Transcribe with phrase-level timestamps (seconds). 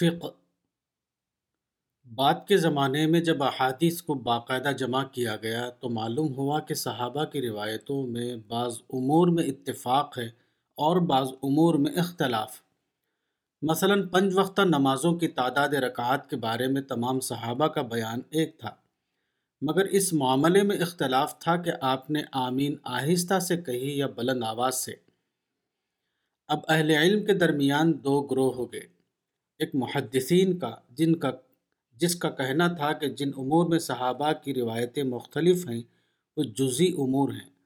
[0.00, 0.26] فقہ۔
[2.14, 6.74] بعد کے زمانے میں جب احادیث کو باقاعدہ جمع کیا گیا تو معلوم ہوا کہ
[6.74, 10.26] صحابہ کی روایتوں میں بعض امور میں اتفاق ہے
[10.74, 12.60] اور بعض امور میں اختلاف۔
[13.62, 18.58] مثلا پنج وقتہ نمازوں کی تعداد رکعات کے بارے میں تمام صحابہ کا بیان ایک
[18.58, 18.74] تھا۔
[19.60, 24.42] مگر اس معاملے میں اختلاف تھا کہ آپ نے آمین آہستہ سے کہی یا بلند
[24.42, 24.92] آواز سے۔
[26.48, 28.95] اب اہل علم کے درمیان دو گروہ ہو گئے۔
[29.58, 31.30] ایک محدثین کا، جن کا،
[31.92, 35.82] جس کا کہنا تھا کہ جن امور میں صحابہ کی روایتیں مختلف ہیں،
[36.36, 37.56] وہ جزی امور ہیں۔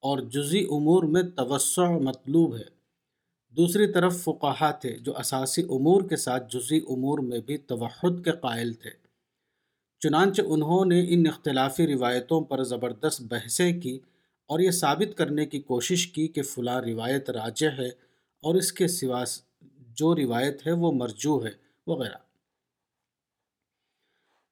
[0.00, 2.74] اور جزی امور میں توسع مطلوب ہے۔
[3.48, 8.30] دوسری طرف فقہا تھے، جو اساسی امور کے ساتھ جزی امور میں بھی توحد کے
[8.30, 8.90] قائل تھے۔
[10.00, 13.98] چنانچہ انہوں نے ان اختلافی روایتوں پر زبردست بحثیں کی
[14.46, 17.88] اور یہ ثابت کرنے کی کوشش کی کہ فلاں روایت راجع ہے
[18.42, 19.24] اور اس کے سوا
[19.94, 21.50] جو روایت ہے وہ مرجو ہے،
[21.86, 22.16] وغیرہ۔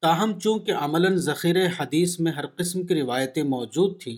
[0.01, 4.17] تاہم، چونکہ عملاً ذخیر حدیث میں ہر قسم کی روایتیں موجود تھیں،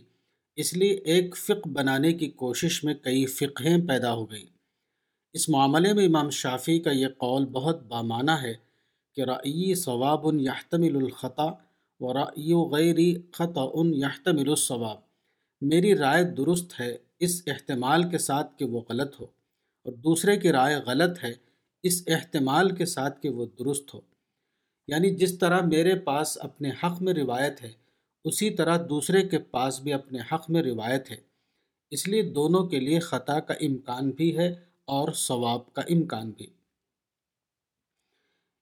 [0.57, 4.47] اس لیے ایک فقہ بنانے کی کوشش میں کئی فقہیں پیدا ہو گئیں۔
[5.33, 8.55] اس معاملے میں امام شافی کا یہ قول بہت بامانہ ہے
[9.15, 11.51] کہ رعی ثواب یحتمل الخطا
[12.01, 13.65] و رعی غیری خطا
[13.95, 14.99] یحتمل الصواب
[15.61, 19.27] میری رائے درست ہے اس احتمال کے ساتھ کہ وہ غلط ہو۔
[19.85, 21.33] اور دوسرے کی رائے غلط ہے،
[21.83, 24.01] اس احتمال کے ساتھ کہ وہ درست ہو۔
[24.89, 27.73] یعنی جس طرح میرے پاس اپنے حق میں روایت ہے،
[28.25, 31.17] اسی طرح دوسرے کے پاس بھی اپنے حق میں روایت ہے۔
[31.91, 34.49] اس لیے دونوں کے لیے خطا کا امکان بھی ہے
[34.85, 36.47] اور ثواب کا امکان بھی۔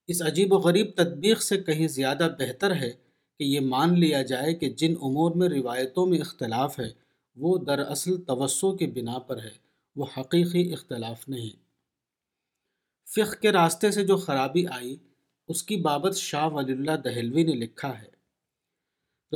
[0.06, 2.90] اس عجیب و غریب تدبیق سے کہیں زیادہ بہتر ہے
[3.38, 6.90] کہ یہ مان لیا جائے کہ جن امور میں روایتوں میں اختلاف ہے،
[7.36, 11.62] وہ دراصل توسع کی بنا پر ہے۔ وہ حقیقی اختلاف نہیں۔
[13.08, 14.96] فقہ کے راستے سے جو خرابی آئی،
[15.48, 18.12] اس کی بابت شاہ ولی اللہ دہلوی نے لکھا ہے۔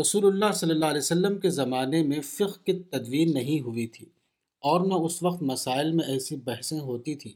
[0.00, 4.06] رسول اللہ صلی اللہ علیہ وسلم کے زمانے میں فقہ کی تدوین نہیں ہوئی تھی
[4.58, 7.32] اور نہ اس وقت مسائل میں ایسی بحثیں ہوتی تھیں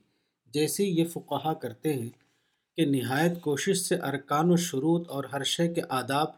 [0.47, 2.09] جیسی یہ فقہا کرتے ہیں
[2.77, 6.29] کہ نہایت کوشش سے ارکان و شروط اور ہر شے کے آداب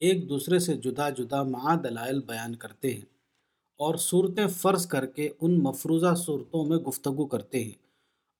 [0.00, 3.19] ایک دوسرے سے جدا جدا مع دلائل بیان کرتے ہیں۔
[3.80, 7.78] اور صورتیں فرض کر کے ان مفروضہ صورتوں میں گفتگو کرتے ہیں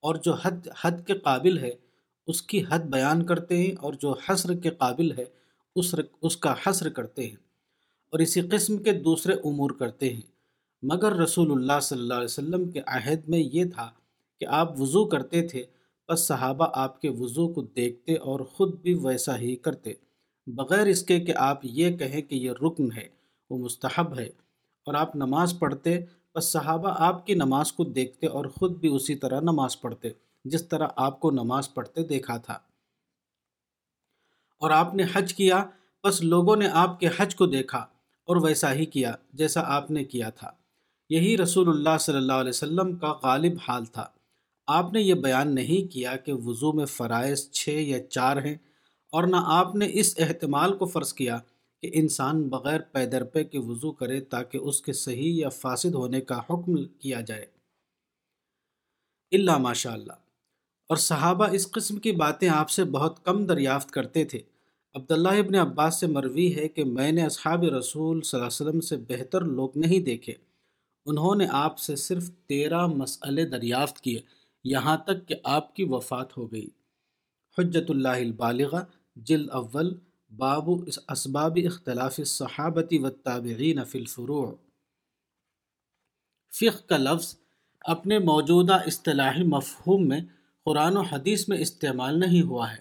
[0.02, 1.70] اور جو حد حد کے قابل ہے،
[2.26, 5.24] اس کی حد بیان کرتے ہیں اور جو حسر کے قابل ہے،
[5.76, 7.36] اس اس کا حسر کرتے ہیں
[8.12, 10.20] اور اسی قسم کے دوسرے امور کرتے ہیں۔
[10.82, 13.90] مگر رسول اللہ صلی اللہ علیہ وسلم کے عہد میں یہ تھا
[14.40, 15.64] کہ آپ وضو کرتے تھے،
[16.08, 19.92] بس صحابہ آپ کے وضو کو دیکھتے اور خود بھی ویسا ہی کرتے،
[20.46, 23.08] بغیر اس کے کہ آپ یہ کہیں کہ یہ رکن ہے،
[23.50, 24.28] وہ مستحب ہے۔
[24.86, 26.00] اور آپ نماز پڑھتے،
[26.34, 30.08] بس صحابہ آپ کی نماز کو دیکھتے اور خود بھی اسی طرح نماز پڑھتے،
[30.44, 32.54] جس طرح آپ کو نماز پڑھتے دیکھا تھا۔
[34.60, 35.64] اور آپ نے حج کیا،
[36.04, 37.78] بس لوگوں نے آپ کے حج کو دیکھا
[38.24, 40.50] اور ویسا ہی کیا جیسا آپ نے کیا تھا۔
[41.08, 44.06] یہی رسول اللہ صلی اللہ علیہ وسلم کا غالب حال تھا۔
[44.66, 48.54] آپ نے یہ بیان نہیں کیا کہ وضو میں فرائض چھ یا چار ہیں
[49.12, 51.38] اور نہ آپ نے اس احتمال کو فرض کیا
[51.82, 56.38] کہ انسان بغیر پیدرپے کے وضو کرے تاکہ اس کے صحیح یا فاسد ہونے کا
[56.38, 57.46] حکم کیا جائے۔
[59.32, 60.12] اللہ ماشاء اللہ۔
[60.88, 64.40] اور صحابہ اس قسم کی باتیں آپ سے بہت کم دریافت کرتے تھے۔
[64.94, 68.80] عبداللہ ابن عباس سے مروی ہے کہ میں نے اصحاب رسول صلی اللہ علیہ وسلم
[68.80, 70.32] سے بہتر لوگ نہیں دیکھے۔
[71.06, 74.20] انہوں نے آپ سے صرف تیرہ مسئلے دریافت کیے،
[74.64, 76.68] یہاں تک کہ آپ کی وفات ہو گئی۔
[77.58, 78.84] حجت اللہ البالغہ،
[79.16, 79.94] جلد اول
[80.30, 80.70] باب
[81.08, 84.52] اسباب اختلاف صحابتی و تابعین فی الفروع۔
[86.60, 87.36] فقہ کا لفظ
[87.80, 90.20] اپنے موجودہ اصطلاحی مفہوم میں
[90.64, 92.76] قرآن و حدیث میں استعمال نہیں ہوا ہے۔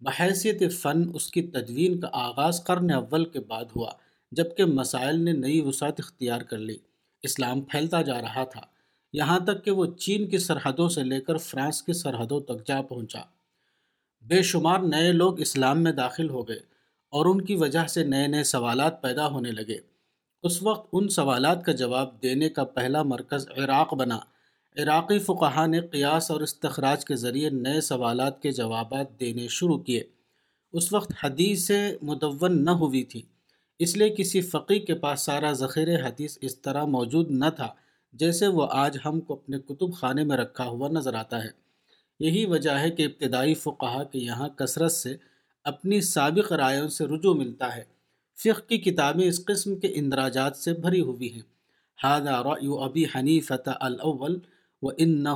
[0.00, 3.92] بحیثیت فن اس کی تدوین کا آغاز قرن اول کے بعد ہوا،
[4.32, 6.76] جبکہ مسائل نے نئی وسعت اختیار کر لی۔
[7.22, 8.60] اسلام پھیلتا جا رہا تھا،
[9.12, 12.82] یہاں تک کہ وہ چین کی سرحدوں سے لے کر فرانس کی سرحدوں تک جا
[12.82, 13.22] پہنچا۔
[14.20, 16.77] بے شمار نئے لوگ اسلام میں داخل ہو گئے۔
[17.10, 19.78] اور ان کی وجہ سے نئے نئے سوالات پیدا ہونے لگے۔
[20.42, 24.18] اس وقت ان سوالات کا جواب دینے کا پہلا مرکز عراق بنا۔
[24.76, 30.02] عراقی فقہ نے قیاس اور استخراج کے ذریعے نئے سوالات کے جوابات دینے شروع کیے۔
[30.72, 31.70] اس وقت حدیث
[32.02, 33.22] مدون نہ ہوئی تھی،
[33.78, 37.68] اس لیے کسی فقی کے پاس سارا ذخیر حدیث اس طرح موجود نہ تھا
[38.12, 41.48] جیسے وہ آج ہم کو اپنے کتب خانے میں رکھا ہوا نظر آتا ہے۔
[42.20, 45.16] یہی وجہ ہے کہ ابتدائی فقہ کے یہاں کثرت سے
[45.68, 47.84] اپنی سابق رائےوں سے رجوع ملتا ہے۔
[48.36, 51.42] فقہ کی کتابیں اس قسم کے اندراجات سے بھری ہوئی ہیں۔
[52.04, 54.38] ہادہ رو ابی حنیفت الاول
[54.82, 55.26] و ان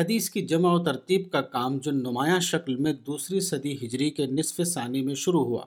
[0.00, 4.26] حدیث کی جمع و ترتیب کا کام جو نمایاں شکل میں دوسری صدی ہجری کے
[4.26, 5.64] نصف ثانی میں شروع ہوا۔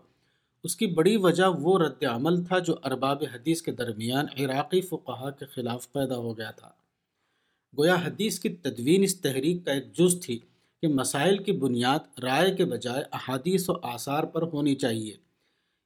[0.63, 5.29] اس کی بڑی وجہ وہ رد عمل تھا جو ارباب حدیث کے درمیان عراقی فقہا
[5.29, 6.69] کے خلاف پیدا ہو گیا تھا۔
[7.77, 10.39] گویا حدیث کی تدوین اس تحریک کا ایک جز تھی
[10.81, 15.13] کہ مسائل کی بنیاد رائے کے بجائے احادیث و آثار پر ہونی چاہیے۔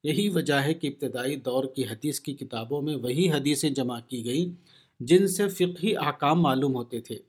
[0.03, 4.25] یہی وجہ ہے کہ ابتدائی دور کی حدیث کی کتابوں میں وہی حدیثیں جمع کی
[4.25, 4.63] گئیں
[4.99, 7.19] جن سے فقہی احکام معلوم ہوتے تھے۔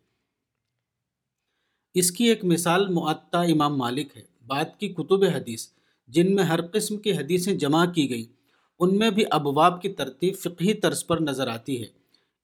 [1.94, 5.66] اس کی ایک مثال معطا امام مالک ہے۔ بعد کی کتب حدیث،
[6.08, 8.32] جن میں ہر قسم کی حدیثیں جمع کی گئیں،
[8.78, 11.86] ان میں بھی ابواب کی ترتیب فقہی طرز پر نظر آتی ہے۔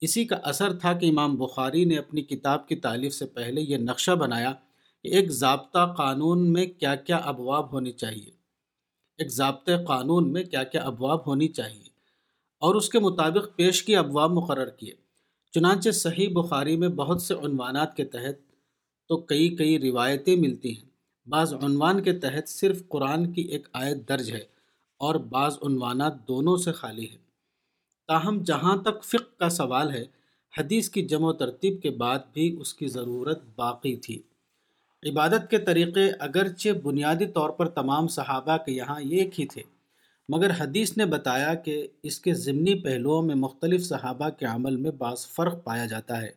[0.00, 3.76] اسی کا اثر تھا کہ امام بخاری نے اپنی کتاب کی تعلیف سے پہلے یہ
[3.76, 4.52] نقشہ بنایا
[5.02, 8.30] کہ ایک ضابطہ قانون میں کیا کیا ابواب ہونی چاہیے۔
[9.18, 11.90] ایک ضابطۂ قانون میں کیا کیا ابواب ہونی چاہیے۔
[12.60, 14.92] اور اس کے مطابق پیش کی ابواب مقرر کیے۔
[15.54, 18.49] چنانچہ صحیح بخاری میں بہت سے عنوانات کے تحت
[19.10, 20.88] تو کئی کئی روایتیں ملتی ہیں۔
[21.26, 24.44] بعض عنوان کے تحت صرف قرآن کی ایک آیت درج ہے
[25.00, 27.16] اور بعض عنوانات دونوں سے خالی ہے
[28.08, 30.04] تاہم، جہاں تک فقہ کا سوال ہے،
[30.58, 34.22] حدیث کی جمع و ترتیب کے بعد بھی اس کی ضرورت باقی تھی۔
[35.10, 39.62] عبادت کے طریقے اگرچہ بنیادی طور پر تمام صحابہ کے یہاں ایک ہی تھے،
[40.28, 44.90] مگر حدیث نے بتایا کہ اس کے ضمنی پہلوؤں میں مختلف صحابہ کے عمل میں
[44.90, 46.30] بعض فرق پایا جاتا ہے۔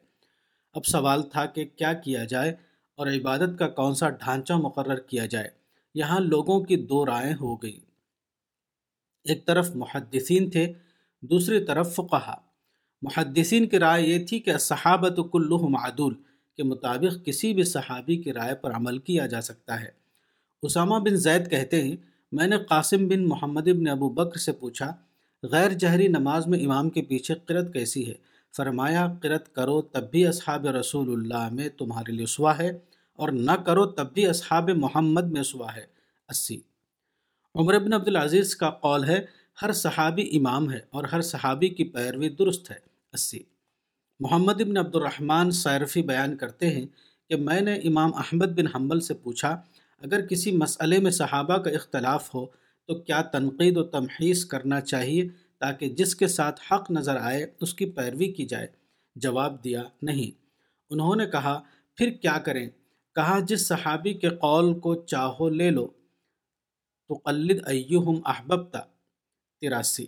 [0.73, 2.55] اب سوال تھا کہ کیا کیا جائے
[2.95, 5.47] اور عبادت کا کون سا ڈھانچہ مقرر کیا جائے؟
[5.95, 7.85] یہاں لوگوں کی دو رائے ہو گئیں۔
[9.23, 10.73] ایک طرف محدثین تھے،
[11.21, 12.35] دوسری طرف فقہا۔
[13.01, 16.13] محدثین کی رائے یہ تھی کہ صحابت کلہم عدول،
[16.57, 19.89] کے مطابق کسی بھی صحابی کی رائے پر عمل کیا جا سکتا ہے۔
[20.61, 21.95] اسامہ بن زید کہتے ہیں،
[22.31, 24.95] میں نے قاسم بن محمد بن ابو بکر سے پوچھا،
[25.43, 30.27] غیر جہری نماز میں امام کے پیچھے قرت کیسی ہے؟ فرمایا، قرت کرو تب بھی
[30.27, 32.79] اصحاب رسول اللہ میں تمہارے لیے اسوا ہے
[33.13, 35.85] اور نہ کرو تب بھی اصحاب محمد میں اسوا ہے۔
[36.29, 36.59] اسی۔
[37.55, 39.25] عمر بن عبدالعزیز کا قول ہے،
[39.61, 42.75] ہر صحابی امام ہے اور ہر صحابی کی پیروی درست ہے۔
[43.13, 43.39] اسی۔
[44.19, 46.85] محمد بن عبد الرحمن سیرفی بیان کرتے ہیں
[47.29, 49.49] کہ میں نے امام احمد بن حنبل سے پوچھا،
[50.01, 52.45] اگر کسی مسئلے میں صحابہ کا اختلاف ہو
[52.87, 55.27] تو کیا تنقید و تمحیص کرنا چاہیے؟
[55.63, 58.67] تاکہ جس کے ساتھ حق نظر آئے، اس کی پیروی کی جائے۔
[59.15, 60.41] جواب دیا، نہیں۔
[60.89, 61.61] انہوں نے کہا،
[61.95, 62.69] پھر کیا کریں؟
[63.15, 65.87] کہا، جس صحابی کے قول کو چاہو لے لو۔
[67.07, 68.79] تو قلد ایہم احببتا
[69.61, 70.05] تراسی۔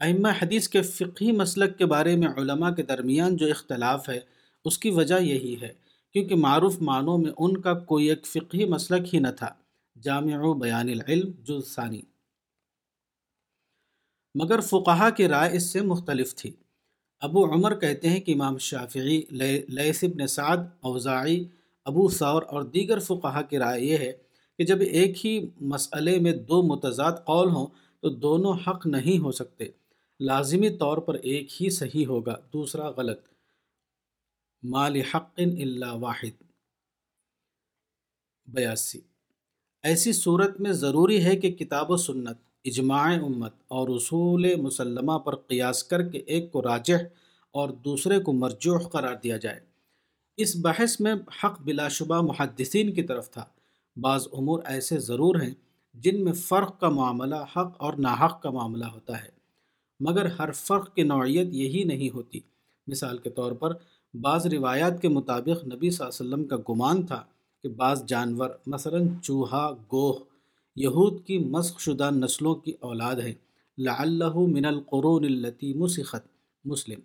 [0.00, 4.20] ائمہ حدیث کے فقہی مسلک کے بارے میں علماء کے درمیان جو اختلاف ہے،
[4.64, 5.72] اس کی وجہ یہی ہے۔
[6.12, 9.54] کیونکہ معروف معنوں میں ان کا کوئی ایک فقہی مسلک ہی نہ تھا۔
[10.02, 12.00] جامع بیان العلم جو ثانی۔
[14.34, 16.50] مگر فقہا کی رائے اس سے مختلف تھی۔
[17.20, 19.22] ابو عمر کہتے ہیں کہ امام شافعی
[19.68, 21.44] لیس ابن سعد، اوزاعی،
[21.84, 24.12] ابو ثور اور دیگر فقہا کی رائے یہ ہے
[24.58, 27.66] کہ جب ایک ہی مسئلے میں دو متضاد قول ہوں
[28.00, 29.64] تو دونوں حق نہیں ہو سکتے۔
[30.20, 33.20] لازمی طور پر ایک ہی صحیح ہوگا، دوسرا غلط۔
[34.62, 36.42] مال حق اللہ واحد۔
[38.46, 39.00] بیاسی۔
[39.82, 45.34] ایسی صورت میں ضروری ہے کہ کتاب و سنت اجماع امت اور اصول مسلمہ پر
[45.36, 46.94] قیاس کر کے ایک کو راجح
[47.50, 49.60] اور دوسرے کو مرجوح قرار دیا جائے۔
[50.36, 53.44] اس بحث میں حق بلا شبہ محدثین کی طرف تھا۔
[53.96, 55.54] بعض امور ایسے ضرور ہیں
[55.94, 59.28] جن میں فرق کا معاملہ حق اور ناحق کا معاملہ ہوتا ہے۔
[60.00, 62.40] مگر ہر فرق کی نوعیت یہی نہیں ہوتی۔
[62.86, 63.72] مثال کے طور پر
[64.14, 67.24] بعض روایات کے مطابق نبی صلی اللہ علیہ وسلم کا گمان تھا
[67.62, 70.12] کہ بعض جانور مثلا چوہا، گوہ
[70.80, 73.34] یہود کی مسخ شدہ نسلوں کی اولاد ہے۔
[73.78, 76.28] لعلہ من القرون التی مسخت
[76.64, 77.00] مسلم۔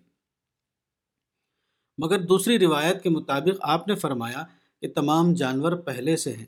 [1.98, 4.44] مگر دوسری روایت کے مطابق آپ نے فرمایا
[4.80, 6.46] کہ تمام جانور پہلے سے ہیں۔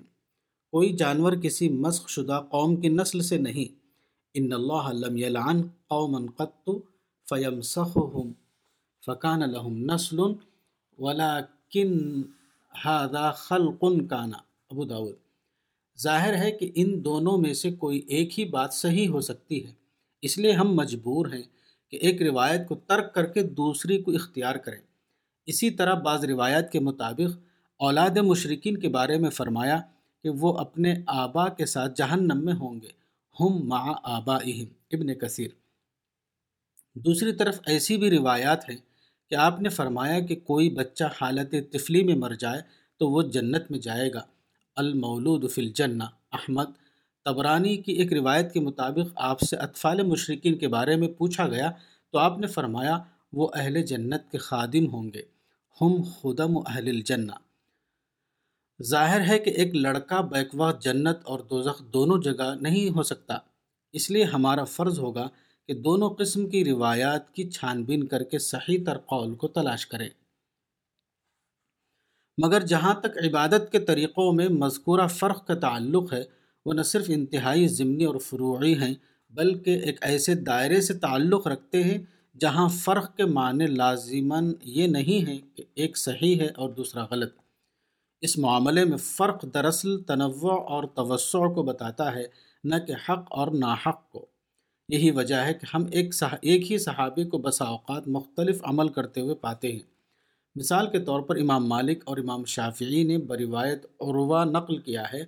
[0.71, 3.87] کوئی جانور کسی مسخ شدہ قوم کی نسل سے نہیں۔
[4.35, 6.71] ان اللہ لم يلعن قوما قط
[7.29, 8.33] فيمسخهم
[9.07, 10.21] فكان لهم نسل
[10.99, 12.23] ولكن
[12.87, 14.31] هذا خلق كان
[14.71, 15.26] ابو داود۔
[16.01, 19.73] ظاہر ہے کہ ان دونوں میں سے کوئی ایک ہی بات صحیح ہو سکتی ہے۔
[20.23, 21.43] اس لیے ہم مجبور ہیں
[21.91, 24.81] کہ ایک روایت کو ترک کر کے دوسری کو اختیار کریں۔
[25.47, 27.39] اسی طرح بعض روایات کے مطابق
[27.77, 29.81] اولاد مشرقین کے بارے میں فرمایا
[30.23, 32.89] کہ وہ اپنے آبا کے ساتھ جہنم میں ہوں گے۔
[33.41, 35.49] ہم مع آبا ابن کثیر۔
[36.95, 38.77] دوسری طرف ایسی بھی روایات ہیں
[39.31, 42.61] کہ آپ نے فرمایا کہ کوئی بچہ حالت طفلی میں مر جائے
[42.97, 44.21] تو وہ جنت میں جائے گا۔
[44.77, 46.65] المولود فی الجنہ۔ احمد
[47.25, 51.71] تبرانی کی ایک روایت کے مطابق آپ سے اطفال مشرقین کے بارے میں پوچھا گیا
[52.13, 52.99] تو آپ نے فرمایا،
[53.33, 55.23] وہ اہل جنت کے خادم ہوں گے۔
[55.81, 57.33] ہم خدم و اہل الجنہ۔
[58.83, 63.39] ظاہر ہے کہ ایک لڑکا بیک وقت جنت اور دوزخ دونوں جگہ نہیں ہو سکتا۔
[63.93, 65.29] اس لیے ہمارا فرض ہوگا
[65.67, 69.87] کہ دونوں قسم کی روایات کی چھان بین کر کے صحیح تر قول کو تلاش
[69.87, 70.09] کریں۔
[72.39, 76.23] مگر جہاں تک عبادت کے طریقوں میں مذکورہ فرق کا تعلق ہے،
[76.67, 78.95] وہ نہ صرف انتہائی ضمنی اور فروعی ہیں،
[79.31, 81.99] بلکہ ایک ایسے دائرے سے تعلق رکھتے ہیں
[82.41, 87.35] جہاں فرق کے معنی لازماً یہ نہیں ہے کہ ایک صحیح ہے اور دوسرا غلط۔
[88.21, 92.25] اس معاملے میں فرق دراصل تنوع اور توسع کو بتاتا ہے،
[92.65, 94.27] نہ کہ حق اور ناحق کو۔
[94.89, 99.21] یہی وجہ ہے کہ ہم ایک ایک ہی صحابی کو بسا اوقات مختلف عمل کرتے
[99.21, 99.96] ہوئے پاتے ہیں۔
[100.57, 105.25] مثال کے طور پر امام مالک اور امام شافعی نے بروایت عروہ نقل کیا ہے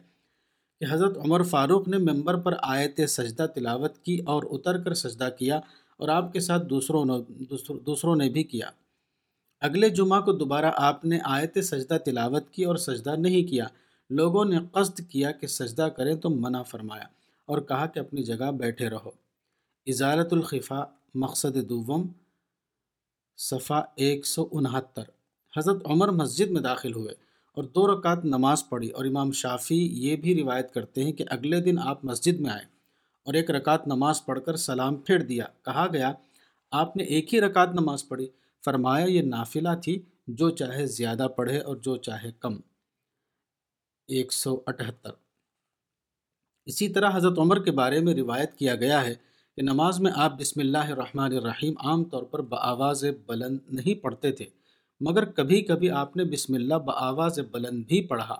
[0.80, 5.28] کہ حضرت عمر فاروق نے ممبر پر آیت سجدہ تلاوت کی اور اتر کر سجدہ
[5.38, 5.56] کیا
[5.96, 7.44] اور آپ کے ساتھ دوسروں نے
[7.86, 8.70] دوسروں نے بھی کیا۔
[9.60, 13.66] اگلے جمعہ کو دوبارہ آپ نے آیت سجدہ تلاوت کی اور سجدہ نہیں کیا۔
[14.10, 17.04] لوگوں نے قصد کیا کہ سجدہ کریں تو منع فرمایا
[17.46, 19.10] اور کہا کہ اپنی جگہ بیٹھے رہو۔
[19.86, 22.06] ازالت الخفا مقصد دوم،
[23.36, 25.17] صفحہ ایک سو انہتر۔
[25.56, 27.14] حضرت عمر مسجد میں داخل ہوئے
[27.54, 31.60] اور دو رکعت نماز پڑھی اور امام شافی یہ بھی روایت کرتے ہیں کہ اگلے
[31.60, 32.64] دن آپ مسجد میں آئے
[33.22, 36.12] اور ایک رکعت نماز پڑھ کر سلام پھیر دیا۔ کہا گیا،
[36.70, 38.28] آپ نے ایک ہی رکعت نماز پڑھی۔
[38.64, 42.56] فرمایا، یہ نافلہ تھی، جو چاہے زیادہ پڑھے اور جو چاہے کم۔
[44.06, 45.10] ایک سو اٹھہتر۔
[46.66, 49.14] اسی طرح حضرت عمر کے بارے میں روایت کیا گیا ہے
[49.56, 54.32] کہ نماز میں آپ بسم اللہ الرحمن الرحیم عام طور پر بآواز بلند نہیں پڑھتے
[54.32, 54.46] تھے۔
[55.00, 58.36] مگر کبھی کبھی آپ نے بسم اللہ بآواز بلند بھی پڑھا۔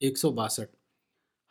[0.00, 0.76] ایک سو باسٹھ۔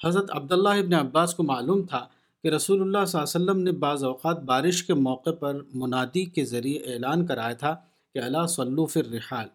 [0.05, 2.07] حضرت عبداللہ ابن عباس کو معلوم تھا
[2.43, 6.25] کہ رسول اللہ صلی اللہ علیہ وسلم نے بعض اوقات بارش کے موقع پر منادی
[6.25, 7.75] کے ذریعے اعلان کرایا تھا
[8.13, 9.47] کہ اللہ صلو فی الرحال۔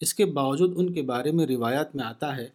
[0.00, 2.48] اس کے باوجود ان کے بارے میں روایات میں آتا ہے،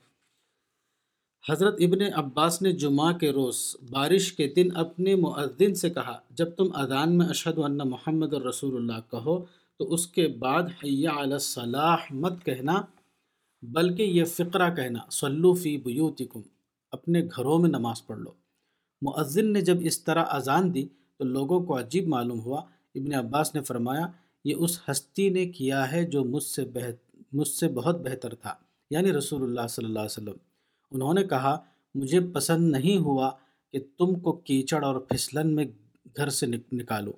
[1.49, 6.49] حضرت ابن عباس نے جمعہ کے روز بارش کے دن اپنے معدن سے کہا، جب
[6.49, 9.45] تم اذان میں اشہد ان محمد الرسول اللہ کہو
[9.79, 12.81] تو اس کے بعد حیا علی الصلاح مت کہنا،
[13.61, 16.41] بلکہ یہ فقرہ کہنا، صلو فی بیوتکم،
[16.91, 18.31] اپنے گھروں میں نماز پڑھ لو۔
[19.01, 22.61] مؤذن نے جب اس طرح اذان دی تو لوگوں کو عجیب معلوم ہوا۔
[22.95, 24.07] ابن عباس نے فرمایا،
[24.45, 28.53] یہ اس ہستی نے کیا ہے جو مجھ سے بہت، مجھ سے بہت بہتر تھا۔
[28.89, 30.35] یعنی رسول اللہ صلی اللہ علیہ وسلم۔
[30.91, 31.59] انہوں نے کہا،
[31.95, 33.31] مجھے پسند نہیں ہوا
[33.71, 35.65] کہ تم کو کیچڑ اور پھسلن میں
[36.17, 37.11] گھر سے نکالو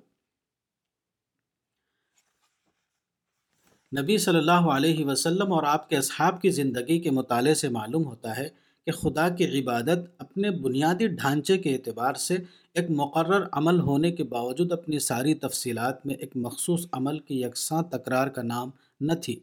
[3.98, 8.04] نبی صلی اللہ علیہ وسلم اور آپ کے اصحاب کی زندگی کے مطالعے سے معلوم
[8.04, 8.48] ہوتا ہے
[8.86, 12.36] کہ خدا کی عبادت اپنے بنیادی ڈھانچے کے اعتبار سے
[12.74, 17.82] ایک مقرر عمل ہونے کے باوجود اپنی ساری تفصیلات میں ایک مخصوص عمل کی یکساں
[17.82, 18.70] تکرار کا نام
[19.00, 19.40] نہ تھی۔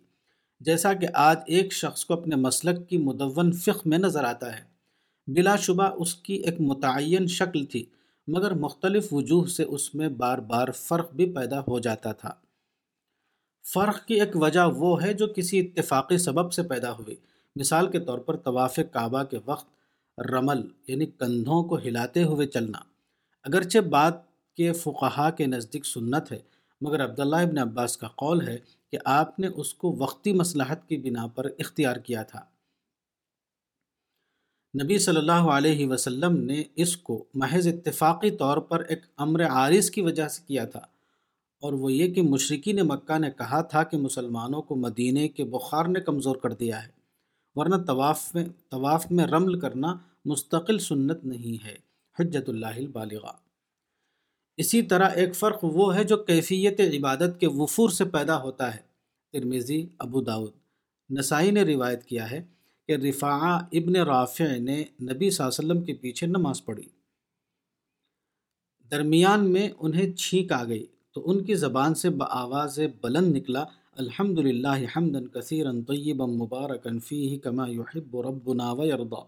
[0.59, 4.63] جیسا کہ آج ایک شخص کو اپنے مسلک کی مدون فقہ میں نظر آتا ہے۔
[5.27, 7.85] بلا شبہ اس کی ایک متعین شکل تھی،
[8.27, 12.33] مگر مختلف وجوہ سے اس میں بار بار فرق بھی پیدا ہو جاتا تھا۔
[13.73, 17.15] فرق کی ایک وجہ وہ ہے جو کسی اتفاقی سبب سے پیدا ہوئی۔
[17.55, 19.67] مثال کے طور پر طواف کعبہ کے وقت
[20.21, 22.77] رمل یعنی کندھوں کو ہلاتے ہوئے چلنا۔
[23.43, 24.13] اگرچہ بات
[24.55, 26.39] کے فقہا کے نزدیک سنت ہے،
[26.81, 28.57] مگر عبداللہ ابن عباس کا قول ہے
[28.91, 32.45] کہ آپ نے اس کو وقتی مصلحت کی بنا پر اختیار کیا تھا۔
[34.83, 39.89] نبی صلی اللہ علیہ وسلم نے اس کو محض اتفاقی طور پر ایک امر عارض
[39.89, 40.81] کی وجہ سے کیا تھا۔
[41.61, 45.85] اور وہ یہ کہ مشرقین مکہ نے کہا تھا کہ مسلمانوں کو مدینہ کے بخار
[45.85, 46.91] نے کمزور کر دیا ہے،
[47.55, 49.95] ورنہ طواف میں طواف میں رمل کرنا
[50.25, 51.75] مستقل سنت نہیں ہے۔
[52.19, 53.31] حجت اللہ البالغہ۔
[54.57, 58.79] اسی طرح ایک فرق وہ ہے جو کیفیت عبادت کے وفور سے پیدا ہوتا ہے۔
[59.31, 60.51] ترمیزی ابو داود
[61.09, 62.43] نسائی نے روایت کیا ہے
[62.87, 66.89] کہ رفاع ابن رافع نے نبی صلی اللہ علیہ وسلم کے پیچھے نماز پڑھی۔
[68.91, 70.85] درمیان میں انہیں چھینک آ گئی۔
[71.17, 73.63] تو ان کی زبان سے بآواز بلند نکلا
[73.97, 79.23] الحمد للہ حمدن کثیرن طیبا مبارکن فیہ کما یحب ربنا ویرضا.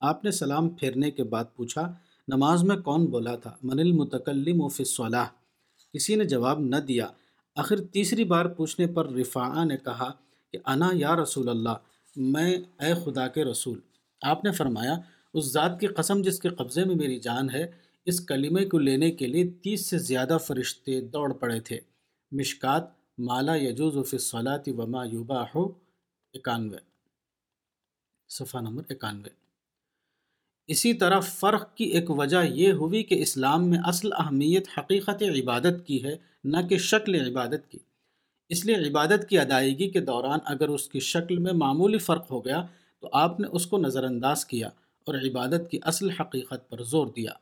[0.00, 1.94] آپ نے سلام پھیرنے کے بعد پوچھا،
[2.28, 5.26] نماز میں کون بولا تھا؟ من المتکلم فی الصلاح.
[5.94, 7.06] کسی نے جواب نہ دیا۔
[7.56, 10.10] آخر تیسری بار پوچھنے پر رفاعہ نے کہا
[10.52, 11.74] کہ، انا یا رسول اللہ،
[12.16, 13.78] میں اے خدا کے رسول.
[14.22, 14.94] آپ نے فرمایا،
[15.34, 19.10] اس ذات کی قسم جس کے قبضے میں میری جان ہے اس کلمے کو لینے
[19.10, 21.80] کے لیے تیس سے زیادہ فرشتے دوڑ پڑے تھے۔
[22.32, 22.84] مشکات،
[23.18, 25.68] مالا یجوز و فصلاتی وما یوبا ہو
[26.34, 26.76] اکانوے۔
[28.28, 29.28] صفحہ نمبر اکانوے۔
[30.66, 35.86] اسی طرح فرق کی ایک وجہ یہ ہوئی کہ اسلام میں اصل اہمیت حقیقت عبادت
[35.86, 37.78] کی ہے، نہ کہ شکل عبادت کی۔
[38.48, 42.44] اس لیے عبادت کی ادائیگی کے دوران اگر اس کی شکل میں معمولی فرق ہو
[42.44, 42.66] گیا
[43.00, 44.68] تو آپ نے اس کو نظر انداز کیا
[45.04, 47.32] اور عبادت کی اصل حقیقت پر زور دیا۔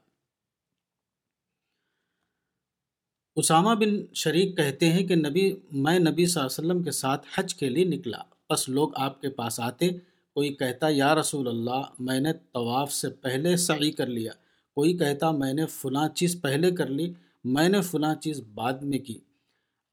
[3.38, 7.26] اسامہ بن شریک کہتے ہیں کہ نبی، میں نبی صلی اللہ علیہ وسلم کے ساتھ
[7.34, 8.18] حج کے لیے نکلا۔
[8.50, 9.88] بس لوگ آپ کے پاس آتے،
[10.34, 14.32] کوئی کہتا، یا رسول اللہ، میں نے طواف سے پہلے سعی کر لیا۔
[14.74, 17.12] کوئی کہتا، میں نے فلاں چیز پہلے کر لی،
[17.44, 19.18] میں نے فلاں چیز بعد میں کی۔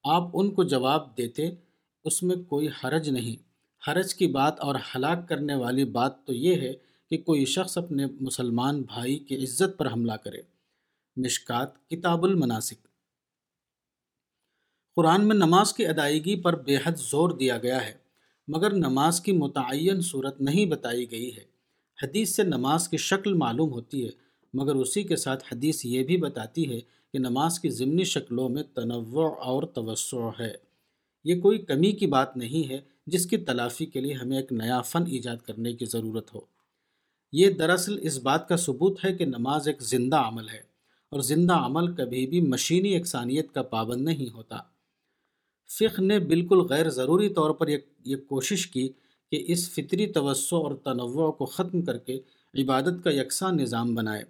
[0.03, 1.49] آپ ان کو جواب دیتے،
[2.05, 3.43] اس میں کوئی حرج نہیں۔
[3.87, 6.73] حرج کی بات اور ہلاک کرنے والی بات تو یہ ہے
[7.09, 10.41] کہ کوئی شخص اپنے مسلمان بھائی کی عزت پر حملہ کرے۔
[11.17, 12.94] مشکات، کتاب المناسک۔
[14.97, 17.93] قرآن میں نماز کی ادائیگی پر بے حد زور دیا گیا ہے،
[18.47, 21.43] مگر نماز کی متعین صورت نہیں بتائی گئی ہے۔
[21.97, 24.09] حدیث سے نماز کی شکل معلوم ہوتی ہے،
[24.53, 26.79] مگر اسی کے ساتھ حدیث یہ بھی بتاتی ہے
[27.13, 30.51] کہ نماز کی ضمنی شکلوں میں تنوع اور توسع ہے۔
[31.25, 34.79] یہ کوئی کمی کی بات نہیں ہے جس کی تلافی کے لیے ہمیں ایک نیا
[34.81, 36.41] فن ایجاد کرنے کی ضرورت ہو۔
[37.33, 40.61] یہ دراصل اس بات کا ثبوت ہے کہ نماز ایک زندہ عمل ہے،
[41.11, 44.59] اور زندہ عمل کبھی بھی مشینی یکسانیت کا پابند نہیں ہوتا۔
[45.69, 47.67] فقہ نے بالکل غیر ضروری طور پر
[48.05, 48.89] یہ کوشش کی
[49.31, 52.19] کہ اس فطری توسع اور تنوع کو ختم کر کے
[52.53, 54.23] عبادت کا یکساں نظام بنائے۔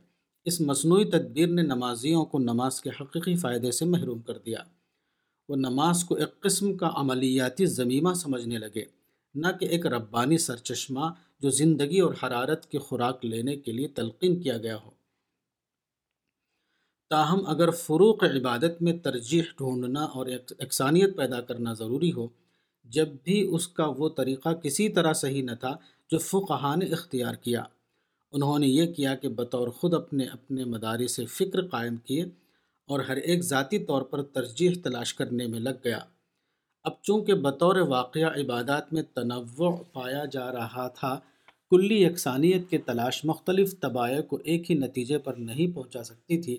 [0.46, 4.60] اس مصنوعی تدبیر نے نمازیوں کو نماز کے حقیقی فائدے سے محروم کر دیا۔
[5.50, 8.86] وہ نماز کو ایک قسم کا عملیاتی ضمیمہ سمجھنے لگے،
[9.36, 11.06] نہ کہ ایک ربانی سرچشمہ
[11.40, 14.95] جو زندگی اور حرارت کی خوراک لینے کے لیے تلقین کیا گیا ہو۔
[17.10, 22.28] تاہم اگر فروغ عبادت میں ترجیح ڈھونڈنا اور یکسانیت پیدا کرنا ضروری ہو،
[22.84, 25.76] جب بھی اس کا وہ طریقہ کسی طرح صحیح نہ تھا
[26.12, 27.64] جو فقہ نے اختیار کیا۔
[28.32, 32.24] انہوں نے یہ کیا کہ بطور خود اپنے اپنے مداری سے فکر قائم کیے
[32.88, 36.00] اور ہر ایک ذاتی طور پر ترجیح تلاش کرنے میں لگ گیا۔
[36.84, 41.20] اب چونکہ بطور واقعہ عبادات میں تنوع پایا جا رہا تھا،
[41.70, 46.58] کلی یکسانیت کے تلاش مختلف طبائع کو ایک ہی نتیجے پر نہیں پہنچا سکتی تھی۔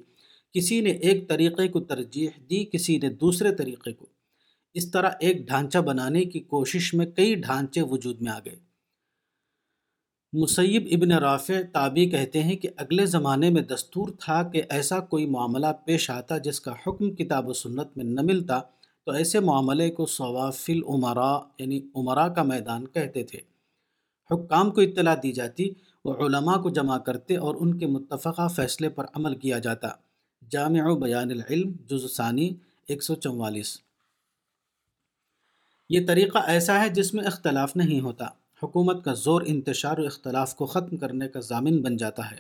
[0.53, 4.07] کسی نے ایک طریقے کو ترجیح دی، کسی نے دوسرے طریقے کو۔
[4.75, 8.57] اس طرح ایک ڈھانچہ بنانے کی کوشش میں کئی ڈھانچے وجود میں آ گئے۔
[10.33, 15.27] مسیب ابن رافع تابی کہتے ہیں کہ اگلے زمانے میں دستور تھا کہ ایسا کوئی
[15.27, 18.61] معاملہ پیش آتا جس کا حکم کتاب و سنت میں نہ ملتا،
[19.05, 23.39] تو ایسے معاملے کو ثوافل عمرا یعنی عمرا کا میدان کہتے تھے۔
[24.31, 25.71] حکام کو اطلاع دی جاتی،
[26.05, 29.89] وہ علماء کو جمع کرتے اور ان کے متفقہ فیصلے پر عمل کیا جاتا۔
[30.51, 32.55] جامع بیان العلم جز ثانی،
[32.89, 33.81] ایک سو چوالیس۔
[35.89, 38.25] یہ طریقہ ایسا ہے جس میں اختلاف نہیں ہوتا۔
[38.63, 42.37] حکومت کا زور انتشار و اختلاف کو ختم کرنے کا ضامن بن جاتا ہے۔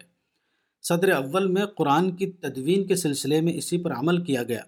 [0.83, 4.63] صدر اول میں قرآن کی تدوین کے سلسلے میں اسی پر عمل کیا گیا۔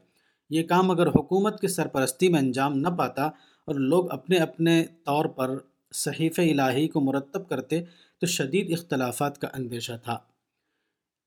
[0.50, 3.24] یہ کام اگر حکومت کی سرپرستی میں انجام نہ پاتا
[3.64, 5.58] اور لوگ اپنے اپنے طور پر
[5.92, 7.84] صحیف الہی کو مرتب کرتے
[8.18, 10.18] تو شدید اختلافات کا اندیشہ تھا۔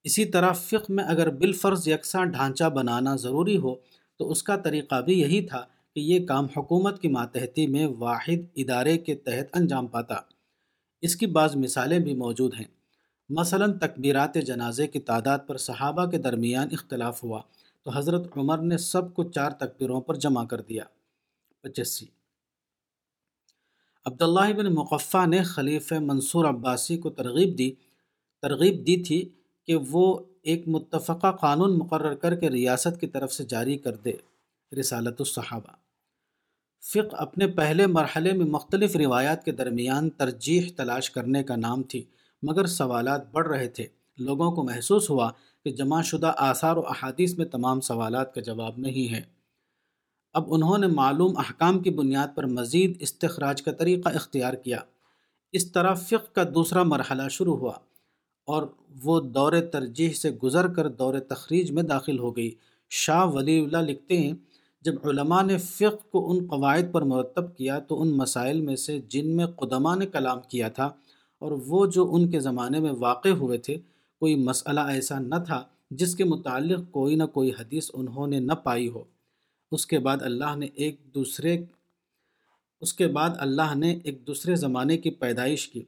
[0.04, 3.76] اسی طرح فقہ میں اگر بالفرض یکساں ڈھانچہ بنانا ضروری ہو،
[4.18, 8.46] تو اس کا طریقہ بھی یہی تھا کہ یہ کام حکومت کی ماتحتی میں واحد
[8.56, 10.16] ادارے کے تحت انجام پاتا۔
[11.02, 12.68] اس کی بعض مثالیں بھی موجود ہیں۔
[13.30, 17.42] مثلا تکبیرات جنازے کی تعداد پر صحابہ کے درمیان اختلاف ہوا،
[17.84, 20.84] تو حضرت عمر نے سب کو چار تکبیروں پر جمع کر دیا۔
[21.62, 22.06] پچسی
[24.06, 27.72] عبداللہ بن مقفع نے خلیف منصور عباسی کو ترغیب دی
[28.42, 29.30] ترغیب دی تھی
[29.65, 34.13] کہ وہ ایک متفقہ قانون مقرر کر کے ریاست کی طرف سے جاری کر دے،
[34.80, 35.71] رسالت الصحابہ۔
[36.93, 42.04] فقہ اپنے پہلے مرحلے میں مختلف روایات کے درمیان ترجیح تلاش کرنے کا نام تھی،
[42.43, 45.32] مگر سوالات بڑھ رہے تھے۔ لوگوں کو محسوس ہوا
[45.63, 49.21] کہ جمع شدہ آثار و احادیث میں تمام سوالات کا جواب نہیں ہے۔
[50.34, 54.80] اب انہوں نے معلوم احکام کی بنیاد پر مزید استخراج کا طریقہ اختیار کیا۔
[55.52, 57.74] اس طرح فقہ کا دوسرا مرحلہ شروع ہوا۔
[58.52, 58.64] اور
[59.04, 62.52] وہ دور ترجیح سے گزر کر دور تخریج میں داخل ہو گئی۔
[62.90, 64.34] شاہ ولی اللہ لکھتے ہیں،
[64.82, 69.00] جب علماء نے فقہ کو ان قواعد پر مرتب کیا تو ان مسائل میں سے
[69.08, 70.86] جن میں قدمہ نے کلام کیا تھا
[71.40, 73.78] اور وہ جو ان کے زمانے میں واقع ہوئے تھے،
[74.20, 78.54] کوئی مسئلہ ایسا نہ تھا جس کے متعلق کوئی نہ کوئی حدیث انہوں نے نہ
[78.54, 79.04] پائی ہو۔
[79.72, 81.58] اس کے بعد اللہ نے ایک دوسرے،
[82.82, 85.84] اس کے بعد اللہ نے ایک دوسرے زمانے کی پیدائش کی۔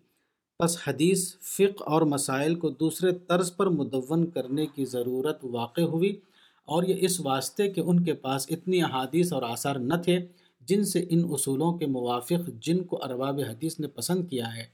[0.63, 6.19] پس حدیث، فقہ اور مسائل کو دوسرے طرز پر مدون کرنے کی ضرورت واقع ہوئی
[6.65, 10.27] اور یہ اس واسطے کہ ان کے پاس اتنی احادیث اور آثار نہ تھے
[10.61, 14.65] جن سے ان اصولوں کے موافق جن کو ارباب حدیث نے پسند کیا ہے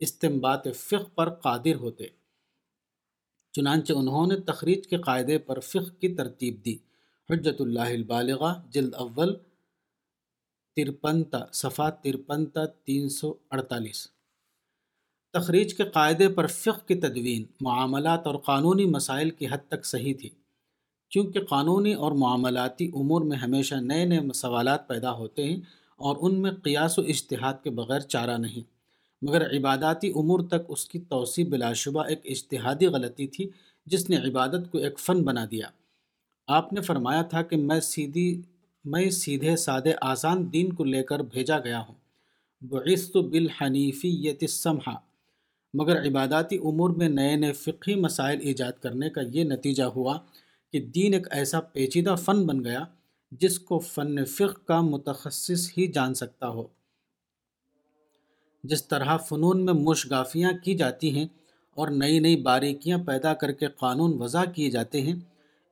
[0.00, 2.06] استمبات فقہ پر قادر ہوتے۔
[3.52, 6.76] چنانچہ انہوں نے تخریج کے قاعدے پر فقہ کی ترتیب دی۔
[7.30, 9.36] حجت اللہ البالغہ، جلد اول
[10.76, 14.08] ترپنتا صفحہ ترپنتا تین سو اڑتالیس۔
[15.32, 20.14] تخریج کے قاعدے پر فقہ کی تدوین، معاملات اور قانونی مسائل کی حد تک صحیح
[20.20, 20.28] تھی۔
[21.10, 25.56] کیونکہ قانونی اور معاملاتی امور میں ہمیشہ نئے نئے سوالات پیدا ہوتے ہیں
[25.96, 28.62] اور ان میں قیاس و اشتہاد کے بغیر چارہ نہیں۔
[29.22, 33.48] مگر عباداتی امور تک اس کی توسیع بلا شبہ ایک اشتہادی غلطی تھی
[33.86, 35.66] جس نے عبادت کو ایک فن بنا دیا۔
[36.46, 38.42] آپ نے فرمایا تھا کہ میں سیدھی،
[38.84, 41.94] میں سیدھے سادے آسان دین کو لے کر بھیجا گیا ہوں۔
[42.60, 45.11] بعثت بالحنیفیت السمحہ۔
[45.74, 50.18] مگر عباداتی امور میں نئے نئے فقہی مسائل ایجاد کرنے کا یہ نتیجہ ہوا
[50.72, 52.84] کہ دین ایک ایسا پیچیدہ فن بن گیا
[53.30, 56.66] جس کو فن فقہ کا متخصص ہی جان سکتا ہو۔
[58.64, 61.26] جس طرح فنون میں مشگافیاں کی جاتی ہیں
[61.70, 65.14] اور نئی نئی باریکیاں پیدا کر کے قانون وضع کیے جاتے ہیں،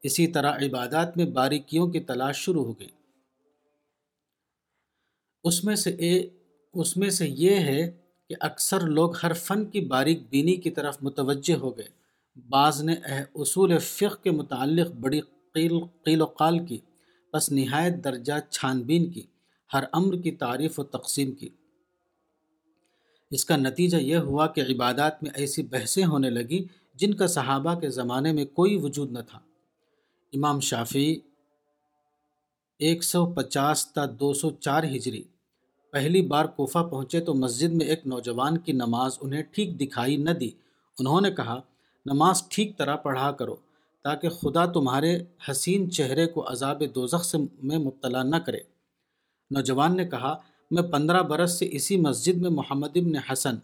[0.03, 2.89] اسی طرح عبادات میں باریکیوں کی تلاش شروع ہو گئی۔
[5.45, 6.29] اس میں سے اے،
[6.75, 8.00] اس میں سے یہ ہے
[8.31, 11.89] کہ اکثر لوگ ہر فن کی باریک بینی کی طرف متوجہ ہو گئے۔
[12.49, 12.95] بعض نے
[13.35, 15.21] اصول فقہ کے متعلق بڑی
[15.55, 15.73] قیل
[16.05, 16.79] قیل و قال کی،
[17.33, 19.23] بس نہایت درجہ چھان بین کی،
[19.75, 21.49] ہر امر کی تعریف و تقسیم کی۔
[23.31, 26.63] اس کا نتیجہ یہ ہوا کہ عبادات میں ایسی بحثیں ہونے لگیں
[26.95, 29.39] جن کا صحابہ کے زمانے میں کوئی وجود نہ تھا۔
[30.33, 31.21] امام شافی
[32.79, 35.23] ایک سو پچاس تا دو سو چار ہجری
[35.91, 40.31] پہلی بار کوفہ پہنچے تو مسجد میں ایک نوجوان کی نماز انہیں ٹھیک دکھائی نہ
[40.31, 40.51] دی۔
[40.99, 41.61] انہوں نے کہا،
[42.07, 43.57] نماز ٹھیک طرح پڑھا کرو
[44.05, 45.19] تاکہ خدا تمہارے
[45.51, 48.61] حسین چہرے کو عذاب دوزخ سے میں مبتلا نہ کرے۔
[49.51, 50.37] نوجوان نے کہا،
[50.71, 53.55] میں پندرہ برس سے اسی مسجد میں محمد ابن حسن،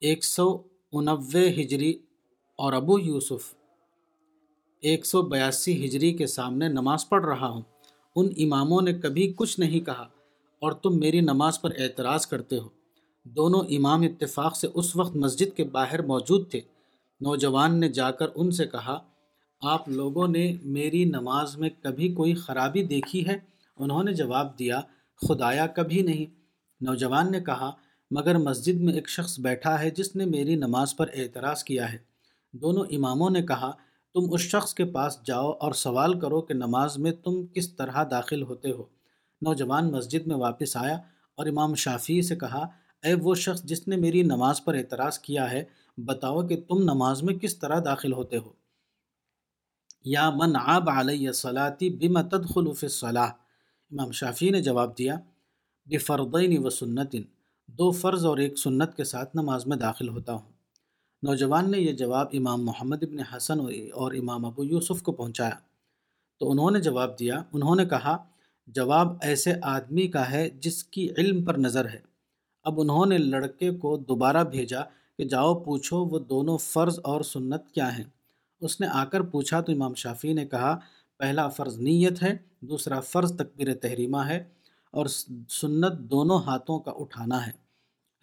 [0.00, 0.58] ایک سو
[0.92, 1.92] انوے ہجری
[2.58, 3.54] اور ابو یوسف،
[4.80, 7.62] ایک سو بیاسی ہجری کے سامنے نماز پڑھ رہا ہوں۔
[8.16, 10.08] ان اماموں نے کبھی کچھ نہیں کہا۔
[10.60, 12.68] اور تم میری نماز پر اعتراض کرتے ہو۔
[13.24, 16.60] دونوں امام اتفاق سے اس وقت مسجد کے باہر موجود تھے۔
[17.20, 18.98] نوجوان نے جا کر ان سے کہا،
[19.60, 23.38] آپ لوگوں نے میری نماز میں کبھی کوئی خرابی دیکھی ہے؟
[23.76, 24.80] انہوں نے جواب دیا،
[25.28, 26.40] خدایا کبھی نہیں۔
[26.80, 27.70] نوجوان نے کہا،
[28.10, 31.98] مگر مسجد میں ایک شخص بیٹھا ہے جس نے میری نماز پر اعتراض کیا ہے۔
[32.52, 33.70] دونوں اماموں نے کہا،
[34.14, 38.04] تم اس شخص کے پاس جاؤ اور سوال کرو کہ نماز میں تم کس طرح
[38.10, 38.99] داخل ہوتے ہو۔
[39.40, 40.94] نوجوان مسجد میں واپس آیا
[41.34, 42.66] اور امام شافی سے کہا،
[43.02, 45.64] اے وہ شخص جس نے میری نماز پر اعتراض کیا ہے،
[45.96, 48.52] بتاؤ کہ تم نماز میں کس طرح داخل ہوتے ہو۔
[50.04, 53.28] یا من آب علیہ صلاحی بم تدخلف صلاح
[53.90, 55.16] امام شافی نے جواب دیا
[55.84, 57.22] بفردین و سنتن،
[57.66, 60.52] دو فرض اور ایک سنت کے ساتھ نماز میں داخل ہوتا ہوں
[61.22, 63.60] نوجوان نے یہ جواب امام محمد ابن حسن
[63.94, 65.54] اور امام ابو یوسف کو پہنچایا۔
[66.38, 68.24] تو انہوں نے جواب دیا، انہوں نے کہا
[68.66, 72.00] جواب ایسے آدمی کا ہے جس کی علم پر نظر ہے۔
[72.62, 74.80] اب انہوں نے لڑکے کو دوبارہ بھیجا
[75.18, 78.04] کہ جاؤ پوچھو وہ دونوں فرض اور سنت کیا ہیں۔
[78.60, 80.78] اس نے آ کر پوچھا تو امام شافی نے کہا،
[81.16, 84.44] پہلا فرض نیت ہے، دوسرا فرض تکبیر تحریمہ ہے
[84.90, 85.06] اور
[85.48, 87.52] سنت دونوں ہاتھوں کا اٹھانا ہے۔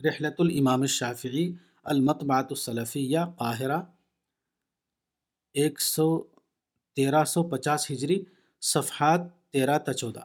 [0.07, 1.51] رحلت الامام الشافعی
[1.83, 3.81] المطبعۃ الصلفیہ قاہرہ،
[5.53, 6.23] ایک سو
[6.95, 8.23] تیرہ سو پچاس ہجری،
[8.61, 9.21] صفحات
[9.53, 10.19] تیرہ تا چودہ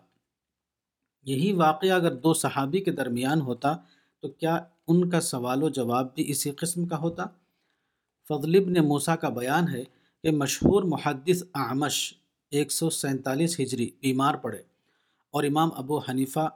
[1.23, 3.77] یہی واقعہ اگر دو صحابی کے درمیان ہوتا
[4.21, 7.25] تو کیا ان کا سوال و جواب بھی اسی قسم کا ہوتا؟
[8.29, 9.85] فضل ابن موسیٰ کا بیان ہے
[10.23, 12.15] کہ مشہور محدث اعمش
[12.51, 14.63] ایک سو سینتالیس ہجری بیمار پڑے
[15.31, 16.49] اور امام ابو حنیفہ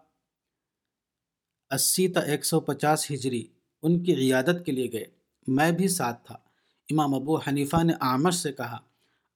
[1.71, 3.47] اسی تا ایک سو پچاس ہجری
[3.83, 5.05] ان کی عیادت کے لیے گئے۔
[5.47, 6.35] میں بھی ساتھ تھا۔
[6.91, 8.79] امام ابو حنیفہ نے آمش سے کہا،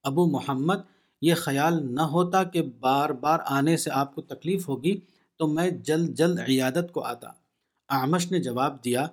[0.02, 0.76] ابو محمد
[1.20, 5.00] یہ خیال نہ ہوتا کہ بار بار آنے سے آپ کو تکلیف ہوگی،
[5.36, 7.28] تو میں جلد جلد عیادت کو آتا۔
[7.88, 9.06] آمش نے جواب دیا،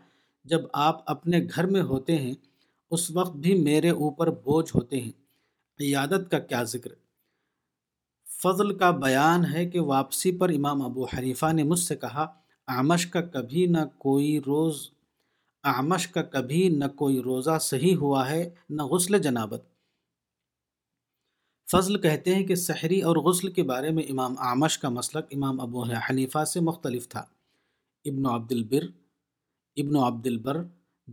[0.43, 2.33] جب آپ اپنے گھر میں ہوتے ہیں،
[2.91, 5.11] اس وقت بھی میرے اوپر بوجھ ہوتے ہیں۔
[5.79, 6.89] عیادت کا کیا ذکر؟
[8.43, 12.33] فضل کا بیان ہے کہ واپسی پر امام ابو حریفہ نے مجھ سے کہا
[12.67, 14.89] آمش کا کبھی نہ کوئی روز
[15.63, 19.63] آمش کا کبھی نہ کوئی روزہ صحیح ہوا ہے، نہ غسل جنابت۔
[21.71, 25.61] فضل کہتے ہیں کہ سحری اور غسل کے بارے میں امام آمش کا مسلک امام
[25.61, 27.25] ابو حنیفہ سے مختلف تھا۔
[28.05, 28.83] ابن عبد البر،
[29.75, 30.63] ابن عبد البر،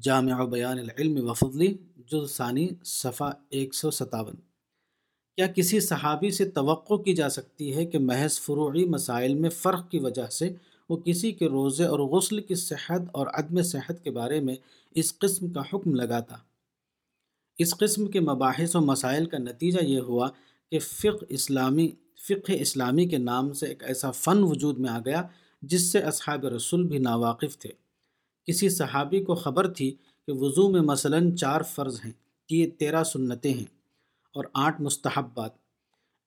[0.00, 4.34] جامع بیان العلم وفضلی جز ثانی، صفحہ ایک سو ستاون۔
[5.36, 9.90] کیا کسی صحابی سے توقع کی جا سکتی ہے کہ محض فروعی مسائل میں فرق
[9.90, 10.52] کی وجہ سے
[10.88, 14.54] وہ کسی کے روزے اور غسل کی صحت اور عدم صحت کے بارے میں
[14.94, 16.36] اس قسم کا حکم لگاتا؟
[17.58, 20.28] اس قسم کے مباحث و مسائل کا نتیجہ یہ ہوا
[20.70, 21.88] کہ فقہ اسلامی
[22.28, 25.22] فقہ اسلامی کے نام سے ایک ایسا فن وجود میں آ گیا
[25.62, 27.70] جس سے اصحاب رسول بھی ناواقف تھے۔
[28.44, 29.90] کسی صحابی کو خبر تھی
[30.26, 32.12] کہ وضو میں مثلا چار فرض ہیں
[32.48, 33.64] کہ تیرہ سنتیں ہیں
[34.34, 35.50] اور آٹھ مستحبات۔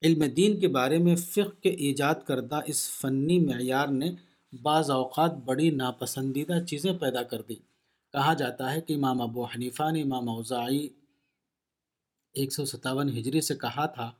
[0.01, 4.11] علم دین کے بارے میں فقہ کے ایجاد کردہ اس فنی معیار نے
[4.61, 7.55] بعض اوقات بڑی ناپسندیدہ چیزیں پیدا کر دی
[8.13, 10.89] کہا جاتا ہے کہ امام ابو حنیفہ نے امام اوزائی
[12.37, 14.11] ایک سو ستاون ہجری سے کہا تھا،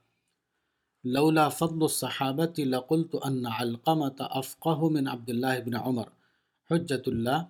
[1.04, 6.08] لولا فضل الصحابت لقلت ان علقمت افقہ من عبداللہ ابن عمر
[6.70, 7.44] حجت اللہ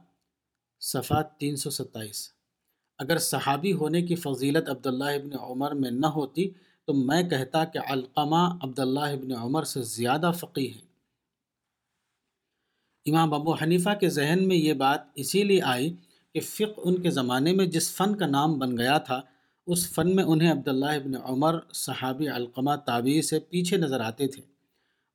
[0.81, 2.19] صفات تین سو ستائیس۔
[2.99, 6.49] اگر صحابی ہونے کی فضیلت عبداللہ ابن عمر میں نہ ہوتی،
[6.87, 10.85] تو میں کہتا کہ علقمہ عبداللہ ابن عمر سے زیادہ فقی ہے
[13.05, 15.93] امام ابو حنیفہ کے ذہن میں یہ بات اسی لیے آئی
[16.35, 19.21] کہ فقہ ان کے زمانے میں جس فن کا نام بن گیا تھا
[19.67, 24.41] اس فن میں انہیں عبداللہ ابن عمر، صحابی علقمہ، تابعی سے پیچھے نظر آتے تھے۔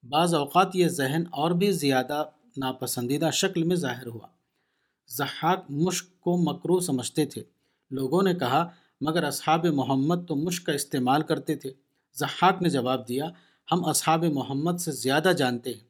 [0.08, 2.24] بعض اوقات یہ ذہن اور بھی زیادہ
[2.56, 4.26] ناپسندیدہ شکل میں ظاہر ہوا۔
[5.08, 7.42] زحاق مشق کو مکرو سمجھتے تھے۔
[7.90, 8.68] لوگوں نے کہا،
[9.00, 11.72] مگر اصحاب محمد تو مشق کا استعمال کرتے تھے۔
[12.14, 13.24] زحاق نے جواب دیا،
[13.72, 15.84] ہم اصحاب محمد سے زیادہ جانتے ہیں۔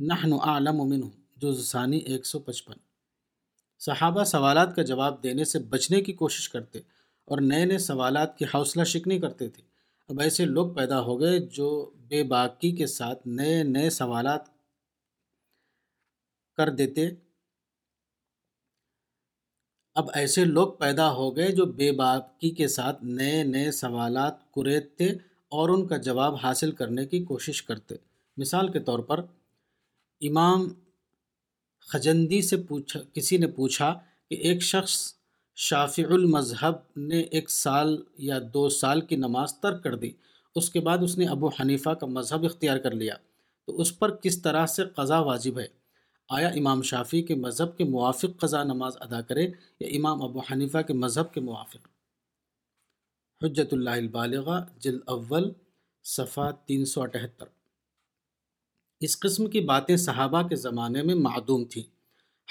[0.00, 2.74] نحن اعلم منہ جو ثانی، ایک سو پچپن۔
[3.78, 6.93] صحابہ سوالات کا جواب دینے سے بچنے کی کوشش کرتے۔
[7.24, 9.62] اور نئے نئے سوالات کی حوصلہ شکنی کرتے تھے۔
[10.08, 14.40] اب ایسے لوگ پیدا ہو گئے جو بے باکی کے ساتھ نئے نئے سوالات
[16.56, 17.10] کر دیتے۔
[19.94, 25.08] اب ایسے لوگ پیدا ہو گئے جو بے باکی کے ساتھ نئے نئے سوالات کریدتے
[25.48, 27.94] اور ان کا جواب حاصل کرنے کی کوشش کرتے۔
[28.36, 29.20] مثال کے طور پر،
[30.20, 30.68] امام
[31.78, 35.14] خجندی سے پوچھا، کسی نے پوچھا کہ ایک شخص
[35.56, 40.10] شافع المذہب نے ایک سال یا دو سال کی نماز ترک کر دی۔
[40.54, 43.14] اس کے بعد اس نے ابو حنیفہ کا مذہب اختیار کر لیا۔
[43.66, 45.66] تو اس پر کس طرح سے قضا واجب ہے؟
[46.28, 50.78] آیا امام شافی کے مذہب کے موافق قضا نماز ادا کرے یا امام ابو حنیفہ
[50.86, 51.88] کے مذہب کے موافق؟
[53.44, 55.52] حجت اللہ البالغہ، جلد اول،
[56.04, 57.46] صفحہ تین سو اٹھہتر۔
[59.00, 61.93] اس قسم کی باتیں صحابہ کے زمانے میں معدوم تھیں۔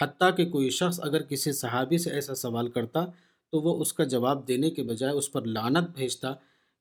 [0.02, 3.06] حتیٰ کہ کوئی شخص اگر کسی صحابی سے ایسا سوال کرتا
[3.52, 6.34] تو وہ اس کا جواب دینے کے بجائے اس پر لانت بھیجتا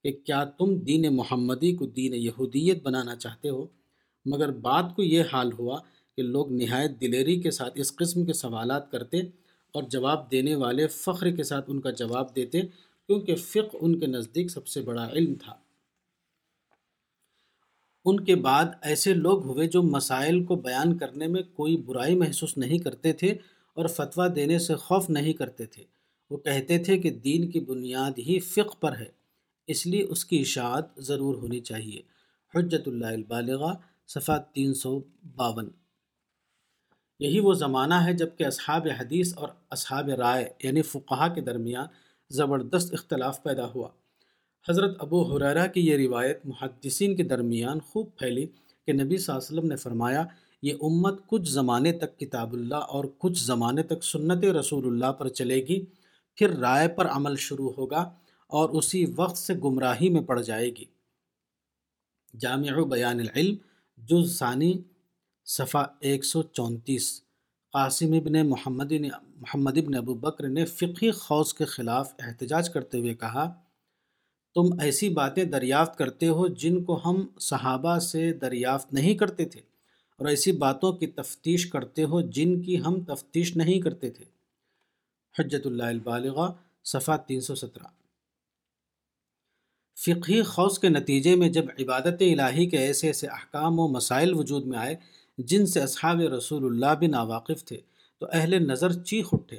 [0.03, 3.67] کہ کیا تم دین محمدی کو دین یہودیت بنانا چاہتے ہو؟
[4.25, 5.79] مگر بعد کو یہ حال ہوا
[6.17, 9.19] کہ لوگ نہایت دلیری کے ساتھ اس قسم کے سوالات کرتے
[9.75, 12.63] اور جواب دینے والے فخر کے ساتھ ان کا جواب دیتے
[13.07, 15.55] کیونکہ فقہ ان کے نزدیک سب سے بڑا علم تھا۔
[18.05, 22.57] ان کے بعد ایسے لوگ ہوئے جو مسائل کو بیان کرنے میں کوئی برائی محسوس
[22.57, 23.31] نہیں کرتے تھے
[23.75, 25.85] اور فتویٰ دینے سے خوف نہیں کرتے تھے۔
[26.31, 29.09] وہ کہتے تھے کہ دین کی بنیاد ہی فقہ پر ہے،
[29.67, 32.03] اس لیے اس کی اشاعت ضرور ہونی چاہیے۔
[32.55, 33.75] حجت اللہ البالغہ،
[34.09, 35.01] صفحہ تین سو
[35.37, 35.71] باون۔
[37.21, 41.87] یہی وہ زمانہ ہے جبکہ اصحاب حدیث اور اصحاب رائے یعنی فقہا کے درمیان
[42.31, 43.89] زبردست اختلاف پیدا ہوا۔
[44.69, 48.47] حضرت ابو حریرہ کی یہ روایت محدثین کے درمیان خوب پھیلی
[48.87, 50.25] کہ نبی صلی اللہ علیہ وسلم نے فرمایا،
[50.63, 55.29] یہ امت کچھ زمانے تک کتاب اللہ اور کچھ زمانے تک سنت رسول اللہ پر
[55.29, 55.85] چلے گی،
[56.35, 58.11] پھر رائے پر عمل شروع ہوگا
[58.47, 60.85] اور اسی وقت سے گمراہی میں پڑ جائے گی۔
[62.41, 63.57] جامع بیان العلم،
[63.97, 64.83] جز ثانی،
[65.45, 67.23] صفحہ ایک سو چونتیس۔
[67.73, 68.93] قاسم ابن محمد
[69.37, 73.62] محمد ابن ابو بکر نے فقی خوص کے خلاف احتجاج کرتے ہوئے کہا
[74.55, 79.61] تم ایسی باتیں دریافت کرتے ہو جن کو ہم صحابہ سے دریافت نہیں کرتے تھے
[80.19, 84.25] اور ایسی باتوں کی تفتیش کرتے ہو جن کی ہم تفتیش نہیں کرتے تھے۔
[85.39, 86.53] حجت اللہ البالغہ،
[86.85, 87.87] صفحہ تین سو سترہ۔
[89.99, 94.67] فقہی خوص کے نتیجے میں جب عبادت الہی کے ایسے ایسے احکام و مسائل وجود
[94.67, 94.97] میں آئے
[95.39, 97.81] جن سے اصحاب رسول اللہ بھی ناواقف تھے
[98.19, 99.59] تو اہل نظر چیخ اٹھے۔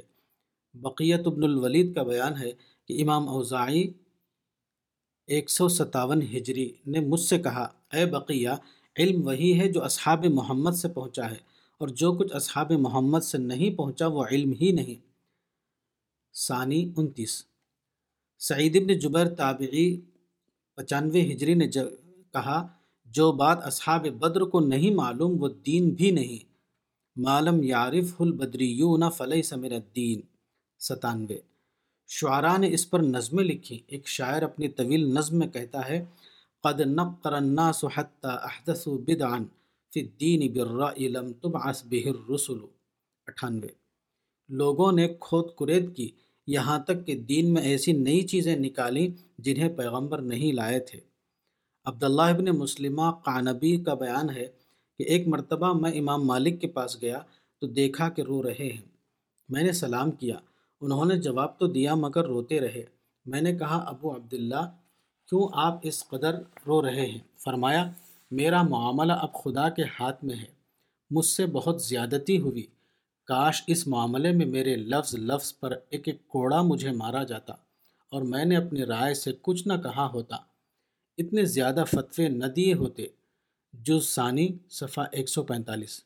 [0.74, 2.52] بقیت ابن الولید کا بیان ہے
[2.88, 3.92] کہ امام اوزائی
[5.26, 8.48] ایک سو ستاون ہجری نے مجھ سے کہا، اے بقیہ،
[8.98, 11.36] علم وہی ہے جو اصحاب محمد سے پہنچا ہے،
[11.78, 14.94] اور جو کچھ اصحاب محمد سے نہیں پہنچا وہ علم ہی نہیں۔
[16.34, 17.44] ثانی انتیس۔
[18.38, 20.00] سعید ابن جبیر تابعی،
[20.74, 21.68] پچانوے ہجری نے
[22.32, 22.66] کہا،
[23.04, 26.52] جو بات اصحاب بدر کو نہیں معلوم، وہ دین بھی نہیں۔
[27.16, 30.20] معلوم یارف البدریون فلح سمر الدین۔
[30.78, 31.53] ستانوے۔
[32.08, 36.04] شعراء نے اس پر نظمیں لکھی ایک شاعر اپنی طویل نظم میں کہتا ہے،
[36.62, 39.38] قد نقر الناس حتى احدثوا بدعا
[39.94, 42.56] فی الدین بالرأی لم تبعث به الرسل.
[43.26, 43.68] اٹھانوے۔
[44.48, 46.10] لوگوں نے کھود کرید کی،
[46.46, 51.00] یہاں تک کہ دین میں ایسی نئی چیزیں نکالیں جنہیں پیغمبر نہیں لائے تھے۔
[51.84, 54.46] عبداللہ ابن مسلمہ قانبی کا بیان ہے
[54.98, 57.20] کہ ایک مرتبہ میں امام مالک کے پاس گیا
[57.60, 58.88] تو دیکھا کہ رو رہے ہیں۔
[59.48, 60.36] میں نے سلام کیا۔
[60.84, 62.84] انہوں نے جواب تو دیا مگر روتے رہے۔
[63.26, 64.76] میں نے کہا، ابو عبداللہ،
[65.28, 66.34] کیوں آپ اس قدر
[66.66, 67.90] رو رہے ہیں؟ فرمایا،
[68.30, 70.44] میرا معاملہ اب خدا کے ہاتھ میں ہے۔
[71.10, 72.66] مجھ سے بہت زیادتی ہوئی۔
[73.26, 77.52] کاش اس معاملے میں میرے لفظ لفظ پر ایک ایک کوڑا مجھے مارا جاتا
[78.10, 80.36] اور میں نے اپنی رائے سے کچھ نہ کہا ہوتا۔
[81.18, 83.06] اتنے زیادہ فتوے نہ دیے ہوتے۔
[83.72, 86.04] جز ثانی، صفحہ ایک سو پینتالیس۔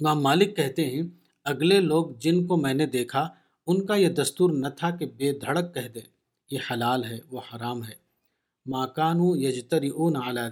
[0.00, 1.02] امام مالک کہتے ہیں
[1.44, 3.28] اگلے لوگ جن کو میں نے دیکھا،
[3.66, 6.02] ان کا یہ دستور نہ تھا کہ بے دھڑک کہہ دیں
[6.50, 7.94] یہ حلال ہے، وہ حرام ہے۔
[8.66, 10.50] ماکانو یجتری اون اعلیٰ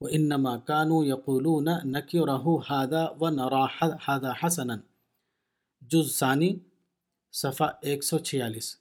[0.00, 3.64] و انما کانو یقولون نکرہو حادا و نرا
[4.08, 4.76] حادا حسنا۔
[5.80, 6.56] جز ثانی،
[7.32, 8.76] صفحہ ایک سو چھیالیس۔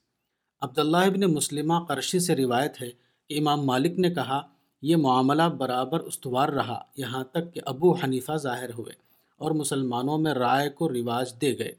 [0.62, 2.89] عبداللہ ابن مسلمہ قرشی سے روایت ہے
[3.30, 4.47] کہ امام مالک نے کہا،
[4.82, 9.07] یہ معاملہ برابر استوار رہا، یہاں تک کہ ابو حنیفہ ظاہر ہوئے۔
[9.38, 11.71] اور مسلمانوں میں رائے کو رواج دے گئے۔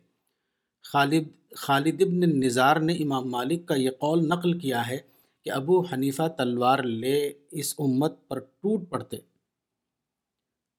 [0.83, 1.25] خالد
[1.57, 4.99] خالد ابن نظار نے امام مالک کا یہ قول نقل کیا ہے
[5.45, 9.17] کہ ابو حنیفہ تلوار لے اس امت پر ٹوٹ پڑتے۔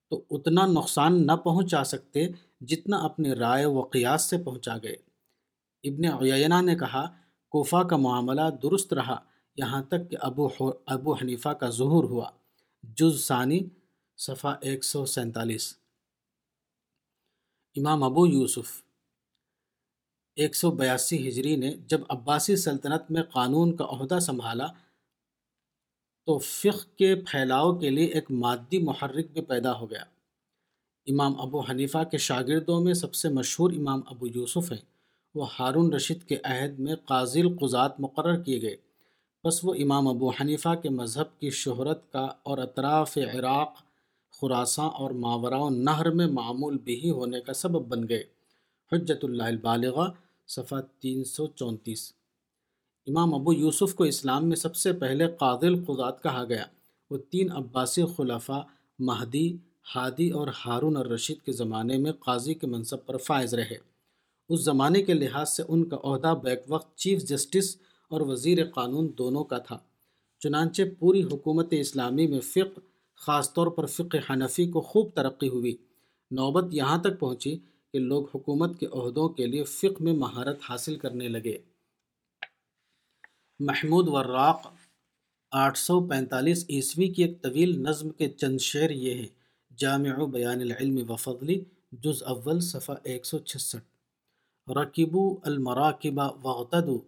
[0.09, 2.27] تو اتنا نقصان نہ پہنچا سکتے
[2.61, 4.95] جتنا اپنی رائے و قیاس سے پہنچا گئے۔
[5.83, 7.05] ابن عیینہ نے کہا،
[7.49, 9.17] کوفہ کا معاملہ درست رہا،
[9.55, 10.47] یہاں تک کہ ابو
[10.85, 12.29] ابو حنیفہ کا ظہور ہوا۔
[12.83, 13.59] جز ثانی،
[14.17, 15.75] صفحہ ایک سو سینتالیس۔
[17.75, 18.83] امام ابو یوسف۔
[20.35, 24.67] ایک سو بیاسی ہجری نے جب عباسی سلطنت میں قانون کا عہدہ سنبھالا
[26.25, 30.03] تو فقہ کے پھیلاؤ کے لیے ایک مادی محرک بھی پیدا ہو گیا۔
[31.05, 34.85] امام ابو حنیفہ کے شاگردوں میں سب سے مشہور امام ابو یوسف ہیں۔
[35.35, 38.77] وہ ہارون رشید کے عہد میں قاضی القضات مقرر کیے گئے۔
[39.43, 43.73] بس وہ امام ابو حنیفہ کے مذہب کی شہرت کا اور اطراف عراق
[44.31, 48.23] خراساں اور ماوراء نہر میں معمول بھی ہونے کا سبب بن گئے۔
[48.91, 50.11] حجت اللہ البالغہ،
[50.47, 52.13] صفحہ تین سو چونتیس۔
[53.07, 56.65] امام ابو یوسف کو اسلام میں سب سے پہلے قاضل القضات کہا گیا۔
[57.11, 58.61] وہ تین عباسی خلفاء،
[58.99, 59.57] مہدی،
[59.95, 63.77] ہادی اور ہارون الرشید کے زمانے میں قاضی کے منصب پر فائز رہے۔
[64.49, 67.75] اس زمانے کے لحاظ سے ان کا عہدہ بیک وقت چیف جسٹس
[68.09, 69.77] اور وزیر قانون دونوں کا تھا۔
[70.39, 72.79] چنانچہ پوری حکومت اسلامی میں فقہ
[73.19, 75.77] خاص طور پر فقہ حنفی کو خوب ترقی ہوئی۔
[76.31, 77.57] نوبت یہاں تک پہنچی
[77.91, 81.57] کہ لوگ حکومت کے عہدوں کے لیے فقہ میں مہارت حاصل کرنے لگے۔
[83.59, 84.67] محمود وراق،
[85.51, 89.27] آٹھ سو پینتالیس عیسوی کی ایک طویل نظم کے چند شعر یہ ہیں۔
[89.77, 93.85] جامع بیان العلم وفضلی جز اول، صفحہ ایک سو چھسٹھ۔
[94.71, 96.99] رقیبو المراکبہ وغتدو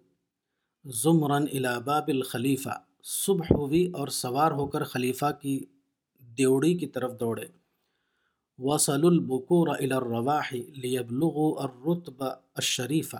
[0.85, 5.65] زمرن الاباب الخلیفہ۔ صبح ہوئی اور سوار ہو کر خلیفہ کی
[6.37, 7.47] دیوڑی کی طرف دوڑے۔
[8.57, 13.17] وصل البکور الى الرواح لیبلغوا الرتب الشریفہ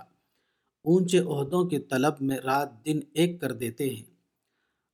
[0.84, 4.02] اونچے عہدوں کی طلب میں رات دن ایک کر دیتے ہیں۔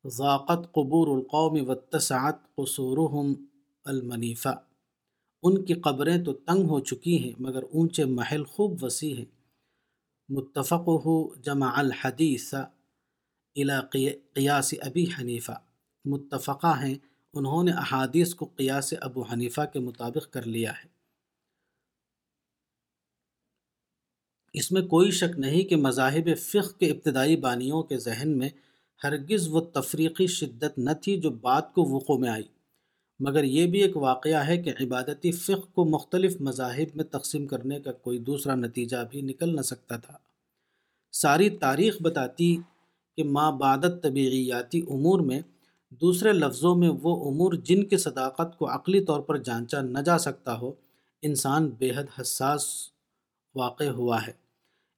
[0.08, 3.32] ذاقت قبور القوم واتسعت قصورهم
[3.84, 4.62] المنیفہ۔
[5.42, 9.24] ان کی قبریں تو تنگ ہو چکی ہیں، مگر اونچے محل خوب وسیع ہیں۔
[10.28, 15.52] متفق ہو جمع الحدیث الى قیاس ابی حنیفہ۔
[16.04, 16.94] متفقہ ہیں
[17.32, 20.98] انہوں نے احادیث کو قیاس ابو حنیفہ کے مطابق کر لیا ہے۔
[24.52, 28.48] اس میں کوئی شک نہیں کہ مذاہب فقہ کے ابتدائی بانیوں کے ذہن میں
[29.04, 32.42] ہرگز وہ تفریقی شدت نہ تھی جو بعد کو وقوع میں آئی۔
[33.20, 37.80] مگر یہ بھی ایک واقعہ ہے کہ عبادتی فقہ کو مختلف مذاہب میں تقسیم کرنے
[37.80, 40.18] کا کوئی دوسرا نتیجہ بھی نکل نہ سکتا تھا۔
[41.12, 42.56] ساری تاریخ بتاتی
[43.16, 45.40] کہ ماں بعدت طبیعیاتی امور میں
[45.90, 50.18] دوسرے لفظوں میں وہ امور جن کی صداقت کو عقلی طور پر جانچا نہ جا
[50.18, 50.72] سکتا ہو،
[51.22, 52.88] انسان بے حد حساس
[53.54, 54.32] واقع ہوا ہے۔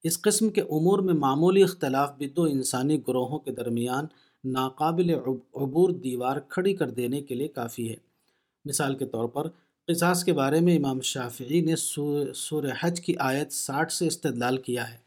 [0.03, 4.05] اس قسم کے امور میں معمولی اختلاف بھی دو انسانی گروہوں کے درمیان
[4.45, 5.11] ناقابل
[5.55, 7.97] عبور دیوار کھڑی کر دینے کے لیے کافی ہے۔
[8.65, 9.49] مثال کے طور پر
[9.89, 11.77] قصاص کے بارے میں امام شافعی نے
[12.35, 14.99] سور حج کی آیت ساٹھ سے استدلال کیا ہے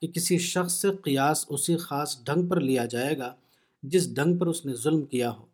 [0.00, 3.34] کہ کسی شخص سے قیاس اسی خاص ڈھنگ پر لیا جائے گا
[3.82, 5.46] جس ڈھنگ پر اس نے ظلم کیا ہو۔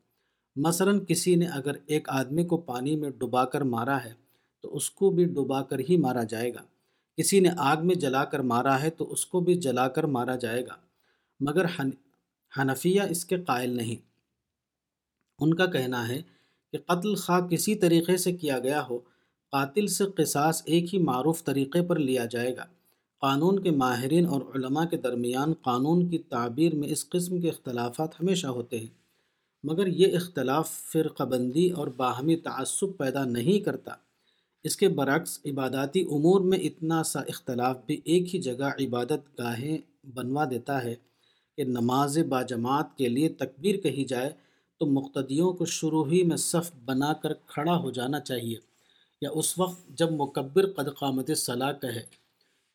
[0.57, 4.13] مثلا کسی نے اگر ایک آدمی کو پانی میں ڈبا کر مارا ہے
[4.61, 6.61] تو اس کو بھی ڈبا کر ہی مارا جائے گا۔
[7.17, 10.37] کسی نے آگ میں جلا کر مارا ہے تو اس کو بھی جلا کر مارا
[10.37, 10.77] جائے گا۔
[11.41, 11.65] مگر
[12.59, 13.97] حنفیہ اس کے قائل نہیں۔
[15.39, 16.23] ان کا کہنا ہے
[16.73, 18.99] کہ قتل خواہ کسی طریقے سے کیا گیا ہو،
[19.51, 22.65] قاتل سے قصاص ایک ہی معروف طریقے پر لیا جائے گا۔
[23.23, 28.15] قانون کے ماہرین اور علماء کے درمیان قانون کی تعبیر میں اس قسم کے اختلافات
[28.15, 28.87] ہمیشہ ہوتے ہیں۔
[29.63, 33.95] مگر یہ اختلاف فرقہ بندی اور باہمی تعصب پیدا نہیں کرتا۔
[34.63, 39.79] اس کے برعکس، عباداتی امور میں اتنا سا اختلاف بھی ایک ہی جگہ عبادت گاہیں
[40.15, 40.95] بنوا دیتا ہے
[41.57, 44.31] کہ نماز باجماعت کے لیے تکبیر کہی جائے
[44.79, 48.57] تو مقتدیوں کو شروع ہی میں صف بنا کر کھڑا ہو جانا چاہیے۔
[49.21, 52.22] یا اس وقت جب مکبر قد قامت صلاح کہے۔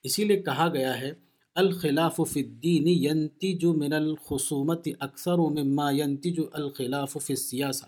[0.03, 1.13] اسی لیے کہا گیا ہے،
[1.55, 7.85] الخلاف فی الدین ینتج من الخصومت اکثر مما ینتج الخلاف فی السیاسہ۔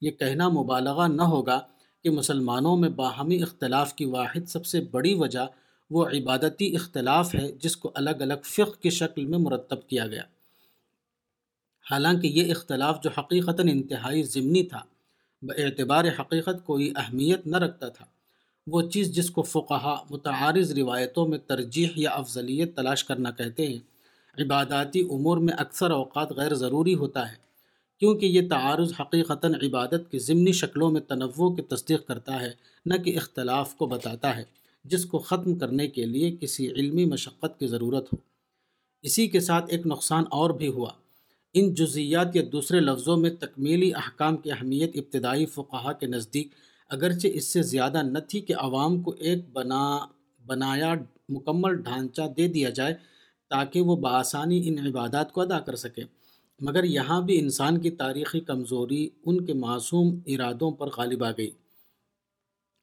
[0.00, 1.60] یہ کہنا مبالغہ نہ ہوگا
[2.02, 5.46] کہ مسلمانوں میں باہمی اختلاف کی واحد سب سے بڑی وجہ
[5.90, 10.22] وہ عبادتی اختلاف ہے جس کو الگ الگ فقہ کی شکل میں مرتب کیا گیا۔
[11.90, 14.80] حالانکہ یہ اختلاف جو حقیقتاً انتہائی ضمنی تھا
[15.58, 18.04] اعتبار حقیقت کوئی اہمیت نہ رکھتا تھا۔
[18.66, 23.78] وہ چیز جس کو فقہا متعارض روایتوں میں ترجیح یا افضلیت تلاش کرنا کہتے ہیں۔
[24.38, 27.36] عباداتی امور میں اکثر اوقات غیر ضروری ہوتا ہے،
[27.98, 32.50] کیونکہ یہ تعارض حقیقتاً عبادت کی ضمنی شکلوں میں تنوع کی تصدیق کرتا ہے،
[32.86, 34.44] نہ کہ اختلاف کو بتاتا ہے،
[34.84, 38.16] جس کو ختم کرنے کے لیے کسی علمی مشقت کی ضرورت ہو۔
[39.02, 40.90] اسی کے ساتھ ایک نقصان اور بھی ہوا۔
[41.54, 46.48] ان جزیات یا دوسرے لفظوں میں تکمیلی احکام کی اہمیت ابتدائی فقہا کے نزدیک
[46.88, 50.06] اگرچہ اس سے زیادہ نہ تھی کہ عوام کو ایک بنا،
[50.46, 50.94] بنایا
[51.28, 52.94] مکمل ڈھانچہ دے دیا جائے
[53.50, 56.02] تاکہ وہ بآسانی ان عبادات کو ادا کر سکے۔
[56.60, 61.50] مگر یہاں بھی انسان کی تاریخی کمزوری ان کے معصوم ارادوں پر غالب آ گئی۔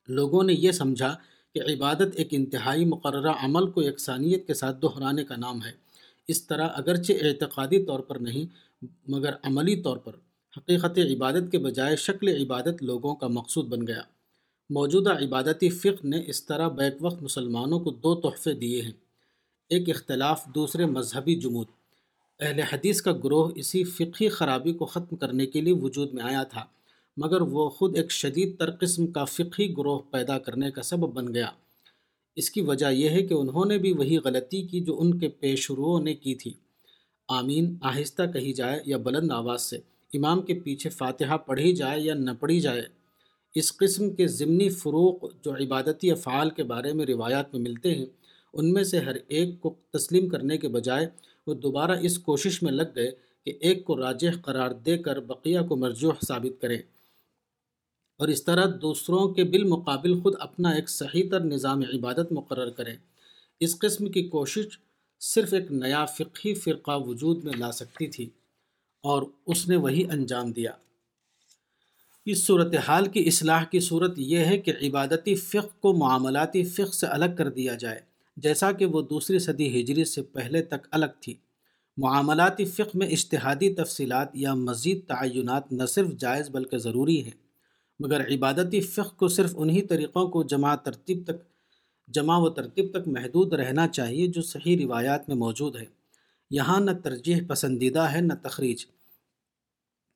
[0.08, 1.16] لوگوں نے یہ سمجھا
[1.54, 5.72] کہ عبادت ایک انتہائی مقررہ عمل کو یکسانیت کے ساتھ دہرانے کا نام ہے۔
[6.28, 8.46] اس طرح اگرچہ اعتقادی طور پر نہیں،
[9.08, 10.12] مگر عملی طور پر۔
[10.58, 14.02] حقیقت عبادت کے بجائے شکل عبادت لوگوں کا مقصود بن گیا۔
[14.70, 18.92] موجودہ عبادتی فقہ نے اس طرح بیک وقت مسلمانوں کو دو تحفے دیے ہیں۔
[19.70, 21.68] ایک اختلاف، دوسرے مذہبی جمود۔
[22.40, 26.44] اہل حدیث کا گروہ اسی فقہی خرابی کو ختم کرنے کے لیے وجود میں آیا
[26.44, 26.66] تھا،
[27.18, 31.34] مگر وہ خود ایک شدید تر قسم کا فقہی گروہ پیدا کرنے کا سبب بن
[31.34, 31.50] گیا۔
[32.36, 35.28] اس کی وجہ یہ ہے کہ انہوں نے بھی وہی غلطی کی جو ان کے
[35.28, 36.54] پیشروؤں نے کی تھی۔
[37.28, 42.14] آمین، آہستہ کہی جائے یا بلند آواز سے۔ امام کے پیچھے فاتحہ پڑھی جائے یا
[42.14, 42.84] نہ پڑھی جائے،
[43.56, 48.06] اس قسم کے ضمنی فروغ جو عبادتی افعال کے بارے میں روایات میں ملتے ہیں،
[48.54, 51.10] ان میں سے ہر ایک کو تسلیم کرنے کے بجائے
[51.48, 53.12] وہ دوبارہ اس کوشش میں لگ گئے
[53.46, 56.78] کہ ایک کو راجح قرار دے کر بقیہ کو مرجوح ثابت کریں۔
[58.18, 62.96] اور اس طرح دوسروں کے بالمقابل خود اپنا ایک صحیح تر نظام عبادت مقرر کریں۔
[63.60, 64.66] اس قسم کی کوشش
[65.20, 68.30] صرف ایک نیا فقہی فرقہ وجود میں لا سکتی تھی۔
[69.04, 70.72] اور اس نے وہی انجام دیا۔
[72.26, 77.08] اس صورتحال کی اصلاح کی صورت یہ ہے کہ عبادتی فقہ کو معاملاتی فقہ سے
[77.08, 78.00] الگ کر دیا جائے،
[78.38, 81.34] جیسا کہ وہ دوسری صدی ہجری سے پہلے تک الگ تھی۔
[81.98, 87.38] معاملاتی فقہ میں اشتہادی تفصیلات یا مزید تعینات نہ صرف جائز بلکہ ضروری ہیں،
[88.00, 91.54] مگر عبادتی فقہ کو صرف انہی طریقوں کو جمع ترتیب تک،
[92.08, 95.86] جمع و ترتیب تک محدود رہنا چاہیے جو صحیح روایات میں موجود ہے۔
[96.52, 98.86] یہاں نہ ترجیح پسندیدہ ہے نہ تخریج۔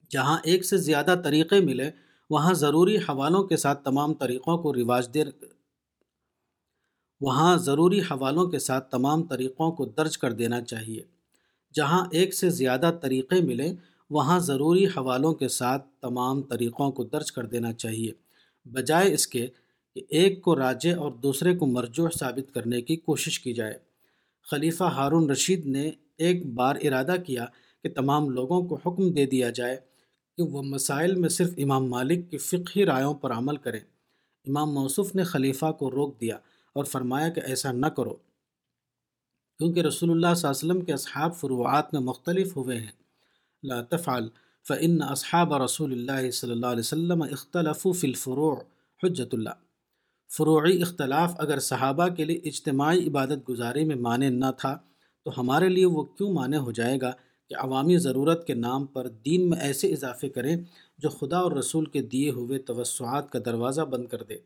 [0.10, 1.92] جہاں ایک سے زیادہ طریقے ملے،
[2.30, 5.24] وہاں ضروری حوالوں کے ساتھ تمام طریقوں کو رواج دے،
[7.22, 11.02] وہاں ضروری حوالوں کے ساتھ تمام طریقوں کو درج کر دینا چاہیے۔
[11.74, 13.74] جہاں ایک سے زیادہ طریقے ملیں
[14.10, 18.12] وہاں ضروری حوالوں کے ساتھ تمام طریقوں کو درج کر دینا چاہیے،
[18.66, 19.48] بجائے اس کے
[19.96, 23.78] کہ ایک کو راجے اور دوسرے کو مرجوح ثابت کرنے کی کوشش کی جائے۔
[24.52, 27.46] خلیفہ ہارون رشید نے ایک بار ارادہ کیا
[27.84, 29.78] کہ تمام لوگوں کو حکم دے دیا جائے
[30.38, 33.80] کہ وہ مسائل میں صرف امام مالک کی فقہی رائوں پر عمل کریں
[34.46, 36.36] امام موصف نے خلیفہ کو روک دیا
[36.74, 38.14] اور فرمایا کہ ایسا نہ کرو۔
[39.58, 42.92] کیونکہ رسول اللہ صلی اللہ علیہ وسلم کے اصحاب فروعات میں مختلف ہوئے ہیں۔
[43.64, 44.28] لا تفعل،
[44.68, 48.56] فإن اصحاب رسول اللہ صلی اللہ علیہ وسلم اختلف فی الفروع
[49.04, 49.50] حجت اللہ۔
[50.38, 54.78] فروعی اختلاف اگر صحابہ کے لیے اجتماعی عبادت گزاری میں معنی نہ تھا،
[55.24, 57.12] تو ہمارے لیے وہ کیوں معنی ہو جائے گا؟
[57.50, 60.56] کہ عوامی ضرورت کے نام پر دین میں ایسے اضافے کریں
[60.98, 64.38] جو خدا اور رسول کے دیے ہوئے توسعات کا دروازہ بند کر دے۔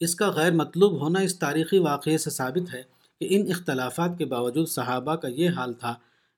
[0.00, 2.82] اس کا غیر مطلوب ہونا اس تاریخی واقعے سے ثابت ہے
[3.20, 5.94] کہ ان اختلافات کے باوجود صحابہ کا یہ حال تھا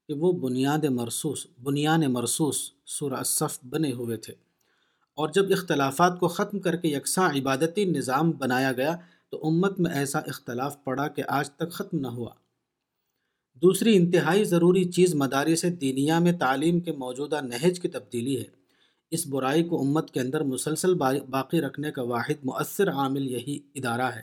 [0.08, 4.32] کہ وہ بنیاد مرسوس بنیان مرسوس سورہ صف بنے ہوئے تھے۔
[5.14, 8.96] اور جب اختلافات کو ختم کر کے یکساں عبادتی نظام بنایا گیا
[9.30, 12.30] تو امت میں ایسا اختلاف پڑا کہ آج تک ختم نہ ہوا۔
[13.62, 18.44] دوسری انتہائی ضروری چیز مدارس دینیا میں تعلیم کے موجودہ نہج کی تبدیلی ہے۔
[19.10, 20.94] اس برائی کو امت کے اندر مسلسل
[21.30, 24.22] باقی رکھنے کا واحد مؤثر عامل یہی ادارہ ہے۔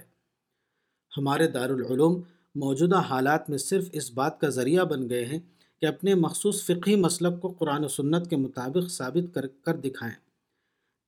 [1.18, 2.22] ہمارے دارالعلوم
[2.56, 5.40] موجودہ حالات میں صرف اس بات کا ذریعہ بن گئے ہیں
[5.82, 10.16] کہ اپنے مخصوص فقہی مسلک کو قرآن و سنت کے مطابق ثابت کر کر دکھائیں۔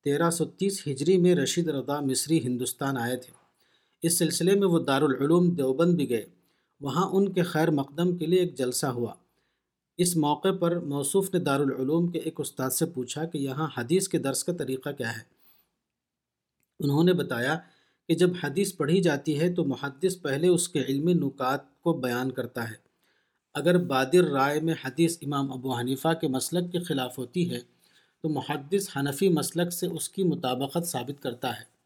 [0.03, 3.32] تیرہ سو تیس ہجری میں رشید رضا مصری ہندوستان آئے تھے۔
[4.03, 6.36] اس سلسلے میں وہ دارالعلوم دیوبند بھی گئے۔
[6.80, 9.13] وہاں ان کے خیر مقدم کے لیے ایک جلسہ ہوا۔
[9.97, 14.17] اس موقع پر موصوف نے دارالعلوم کے ایک استاد سے پوچھا کہ یہاں حدیث کے
[14.17, 15.21] درس کا طریقہ کیا ہے۔
[16.80, 17.59] انہوں نے بتایا
[18.07, 22.32] کہ جب حدیث پڑھی جاتی ہے تو محدث پہلے اس کے علمی نکات کو بیان
[22.32, 22.75] کرتا ہے۔
[23.53, 27.59] اگر بادر رائے میں حدیث امام ابو حنیفہ کے مسلک کے خلاف ہوتی ہے
[28.21, 31.78] تو محدث حنفی مسلک سے اس کی مطابقت ثابت کرتا ہے۔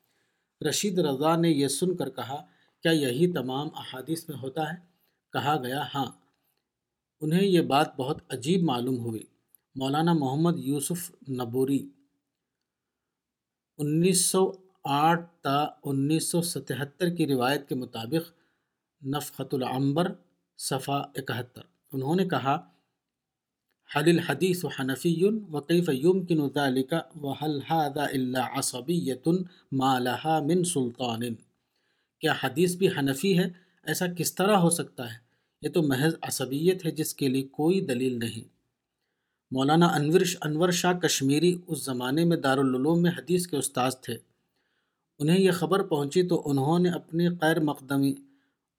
[0.70, 2.46] رشید رضا نے یہ سن کر کہا
[2.82, 4.78] کیا یہی تمام احادیث میں ہوتا ہے؟
[5.34, 6.06] کہا گیا ہاں۔
[7.22, 9.24] انہیں یہ بات بہت عجیب معلوم ہوئی۔
[9.76, 11.90] مولانا محمد یوسف نبوری،
[13.78, 14.52] انیس سو
[14.84, 18.32] آٹھ تا انیس سو ستہتر کی روایت کے مطابق
[19.06, 20.12] نفقت العنبر،
[20.58, 21.62] صفحہ اکہتر۔
[21.94, 22.56] انہوں نے کہا
[23.96, 29.28] حل الحدیث و حنفی و قیف یمکن ذلك وحل هذا الا عصبیت
[29.72, 31.51] ما لها من سلطان؟
[32.22, 33.44] کیا حدیث بھی حنفی ہے؟
[33.84, 35.18] ایسا کس طرح ہو سکتا ہے؟
[35.62, 38.48] یہ تو محض عصبیت ہے جس کے لیے کوئی دلیل نہیں۔
[39.52, 44.18] مولانا انور انور شاہ کشمیری اس زمانے میں دارالعلوم میں حدیث کے استاذ تھے۔
[45.20, 48.14] انہیں یہ خبر پہنچی تو انہوں نے اپنی خیر مقدمی،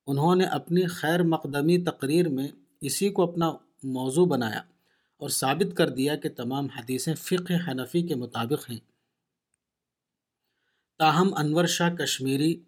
[0.07, 2.49] انہوں نے اپنی خیر مقدمی تقریر میں
[2.80, 4.62] اسی کو اپنا موضوع بنایا
[5.16, 8.78] اور ثابت کر دیا کہ تمام حدیثیں فقہ حنفی کے مطابق ہیں۔
[10.99, 12.61] تاہم، انور شاہ کشمیری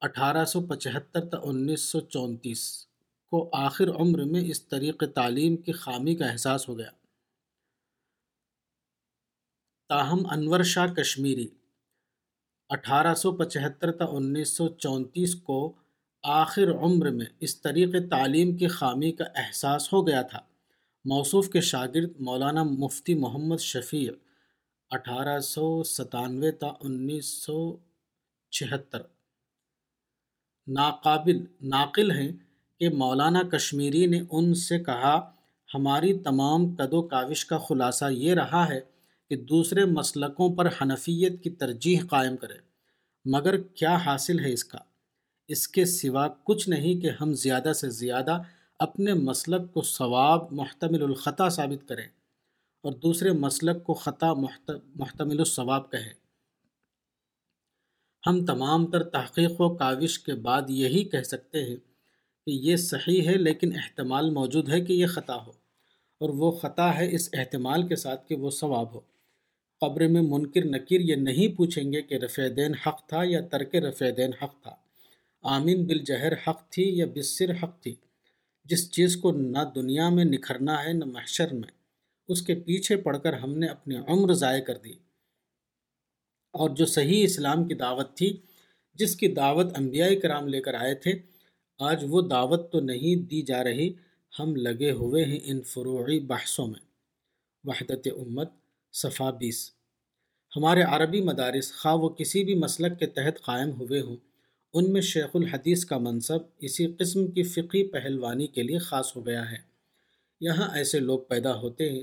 [0.00, 2.86] اٹھارہ سو پچہتر تا انیس سو چونتیس
[3.26, 6.90] کو آخر عمر میں اس طریق تعلیم کی خامی کا احساس ہو گیا۔
[9.90, 11.48] تاہم، انور شاہ کشمیری
[12.68, 15.72] اٹھارہ سو پچہتر تا انیس سو چونتیس کو
[16.22, 20.40] آخر عمر میں اس طریق تعلیم کی خامی کا احساس ہو گیا تھا۔
[21.04, 24.10] موصوف کے شاگرد مولانا مفتی محمد شفیع
[24.90, 27.76] اٹھارہ سو ستانوے تا انیس سو
[28.50, 29.02] چھہتر
[30.68, 32.32] ناقابل، ناقل ہیں
[32.80, 35.30] کہ مولانا کشمیری نے ان سے کہا،
[35.74, 38.80] ہماری تمام قد و کاوش کا خلاصہ یہ رہا ہے
[39.30, 42.54] کہ دوسرے مسلکوں پر حنفیت کی ترجیح قائم کرے
[43.24, 44.78] مگر کیا حاصل ہے اس کا؟
[45.48, 48.38] اس کے سوا کچھ نہیں کہ ہم زیادہ سے زیادہ
[48.78, 52.06] اپنے مسلک کو ثواب محتمل الخطا ثابت کریں
[52.82, 54.32] اور دوسرے مسلک کو خطا
[54.96, 56.27] محتمل الثواب کہیں۔
[58.28, 61.76] ہم تمام تر تحقیق و کاوش کے بعد یہی کہہ سکتے ہیں
[62.46, 65.50] کہ یہ صحیح ہے لیکن احتمال موجود ہے کہ یہ خطا ہو
[66.20, 69.00] اور وہ خطا ہے اس احتمال کے ساتھ کہ وہ ثواب ہو۔
[69.80, 73.74] قبر میں منکر نکیر یہ نہیں پوچھیں گے کہ رفع دین حق تھا یا ترک
[73.74, 74.74] رفع دین حق تھا۔
[75.42, 77.94] آمین بالجہر حق تھی یا بصر حق تھی۔
[78.64, 81.68] جس چیز کو نہ دنیا میں نکھرنا ہے نہ محشر میں۔
[82.28, 85.07] اس کے پیچھے پڑ کر ہم نے اپنی عمر ضائع کر دی۔
[86.52, 88.36] اور جو صحیح اسلام کی دعوت تھی،
[88.94, 91.12] جس کی دعوت انبیاء کرام لے کر آئے تھے،
[91.78, 93.92] آج وہ دعوت تو نہیں دی جا رہی،
[94.38, 96.80] ہم لگے ہوئے ہیں ان فروعی بحثوں میں۔
[97.64, 98.50] وحدت امت،
[98.92, 99.70] صفا بیس۔
[100.56, 104.16] ہمارے عربی مدارس خواہ وہ کسی بھی مسلک کے تحت قائم ہوئے ہوں،
[104.72, 109.26] ان میں شیخ الحدیث کا منصب اسی قسم کی فقی پہلوانی کے لیے خاص ہو
[109.26, 109.56] گیا ہے۔
[110.40, 112.02] یہاں ایسے لوگ پیدا ہوتے ہیں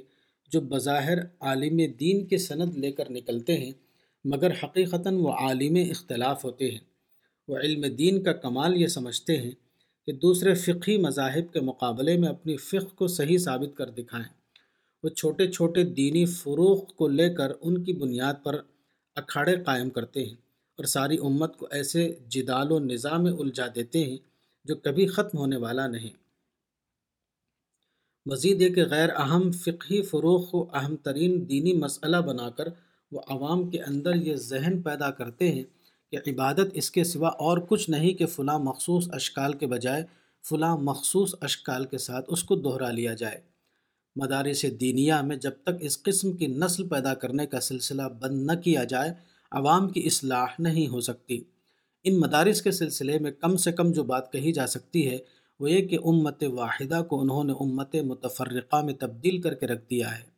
[0.52, 3.72] جو بظاہر عالم دین کے سند لے کر نکلتے ہیں
[4.26, 6.80] مگر حقیقتاً وہ عالم اختلاف ہوتے ہیں۔
[7.48, 9.52] وہ علم دین کا کمال یہ سمجھتے ہیں
[10.06, 14.30] کہ دوسرے فقہی مذاہب کے مقابلے میں اپنی فقہ کو صحیح ثابت کر دکھائیں۔
[15.04, 18.62] وہ چھوٹے چھوٹے دینی فروغ کو لے کر ان کی بنیاد پر
[19.16, 20.36] اکھاڑے قائم کرتے ہیں
[20.78, 24.18] اور ساری امت کو ایسے جدال و نظام میں الجھا دیتے ہیں
[24.64, 26.10] جو کبھی ختم ہونے والا نہیں۔
[28.26, 32.68] مزید ایک غیر اہم فقہی فروغ کو اہم ترین دینی مسئلہ بنا کر
[33.12, 35.64] وہ عوام کے اندر یہ ذہن پیدا کرتے ہیں
[36.12, 40.04] کہ عبادت اس کے سوا اور کچھ نہیں کہ فلاں مخصوص اشکال کے بجائے
[40.50, 43.42] فلاں مخصوص اشکال کے ساتھ اس کو دہرا لیا جائے۔
[44.16, 48.52] مدارس دینیا میں جب تک اس قسم کی نسل پیدا کرنے کا سلسلہ بند نہ
[48.62, 49.14] کیا جائے،
[49.52, 51.44] عوام کی اصلاح نہیں ہو سکتی۔
[52.04, 55.18] ان مدارس کے سلسلے میں کم سے کم جو بات کہی جا سکتی ہے،
[55.60, 59.90] وہ یہ کہ امت واحدہ کو انہوں نے امت متفرقہ میں تبدیل کر کے رکھ
[59.90, 60.35] دیا ہے۔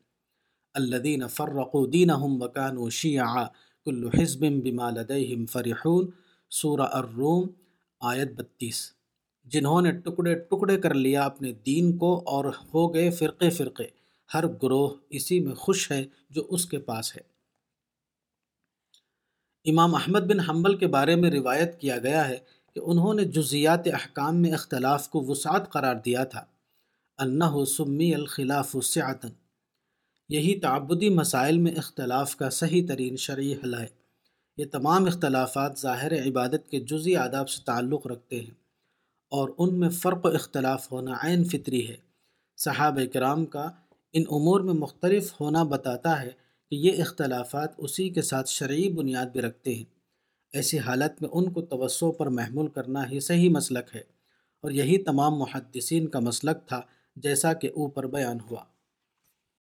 [0.77, 2.43] الدین فرق و دین ہم
[2.77, 3.45] و شیعہ
[3.85, 6.09] کل حزب بما لدیہم فرحون.
[6.49, 7.47] سورہ الروم،
[8.01, 8.93] آیت بتیس.
[9.45, 13.83] جنہوں نے ٹکڑے ٹکڑے کر لیا اپنے دین کو اور ہو گئے فرقے فرقے،
[14.33, 17.21] ہر گروہ اسی میں خوش ہے جو اس کے پاس ہے۔
[19.71, 22.37] امام احمد بن حنبل کے بارے میں روایت کیا گیا ہے
[22.73, 26.45] کہ انہوں نے جزیات احکام میں اختلاف کو وسعت قرار دیا تھا۔
[27.17, 29.46] انہ سمی الخلاف سعتن
[30.29, 33.87] یہی تعبدی مسائل میں اختلاف کا صحیح ترین شرعی حل ہے
[34.57, 38.53] یہ تمام اختلافات ظاہر عبادت کے جزی آداب سے تعلق رکھتے ہیں
[39.29, 41.95] اور ان میں فرق و اختلاف ہونا عین فطری ہے۔
[42.57, 43.69] صحابہ کرام کا
[44.13, 46.29] ان امور میں مختلف ہونا بتاتا ہے
[46.69, 49.83] کہ یہ اختلافات اسی کے ساتھ شرعی بنیاد بھی رکھتے ہیں۔
[50.53, 54.01] ایسی حالت میں ان کو توسع پر محمول کرنا ہی صحیح مسلک ہے
[54.61, 56.81] اور یہی تمام محدثین کا مسلک تھا
[57.15, 58.76] جیسا کہ اوپر بیان ہوا۔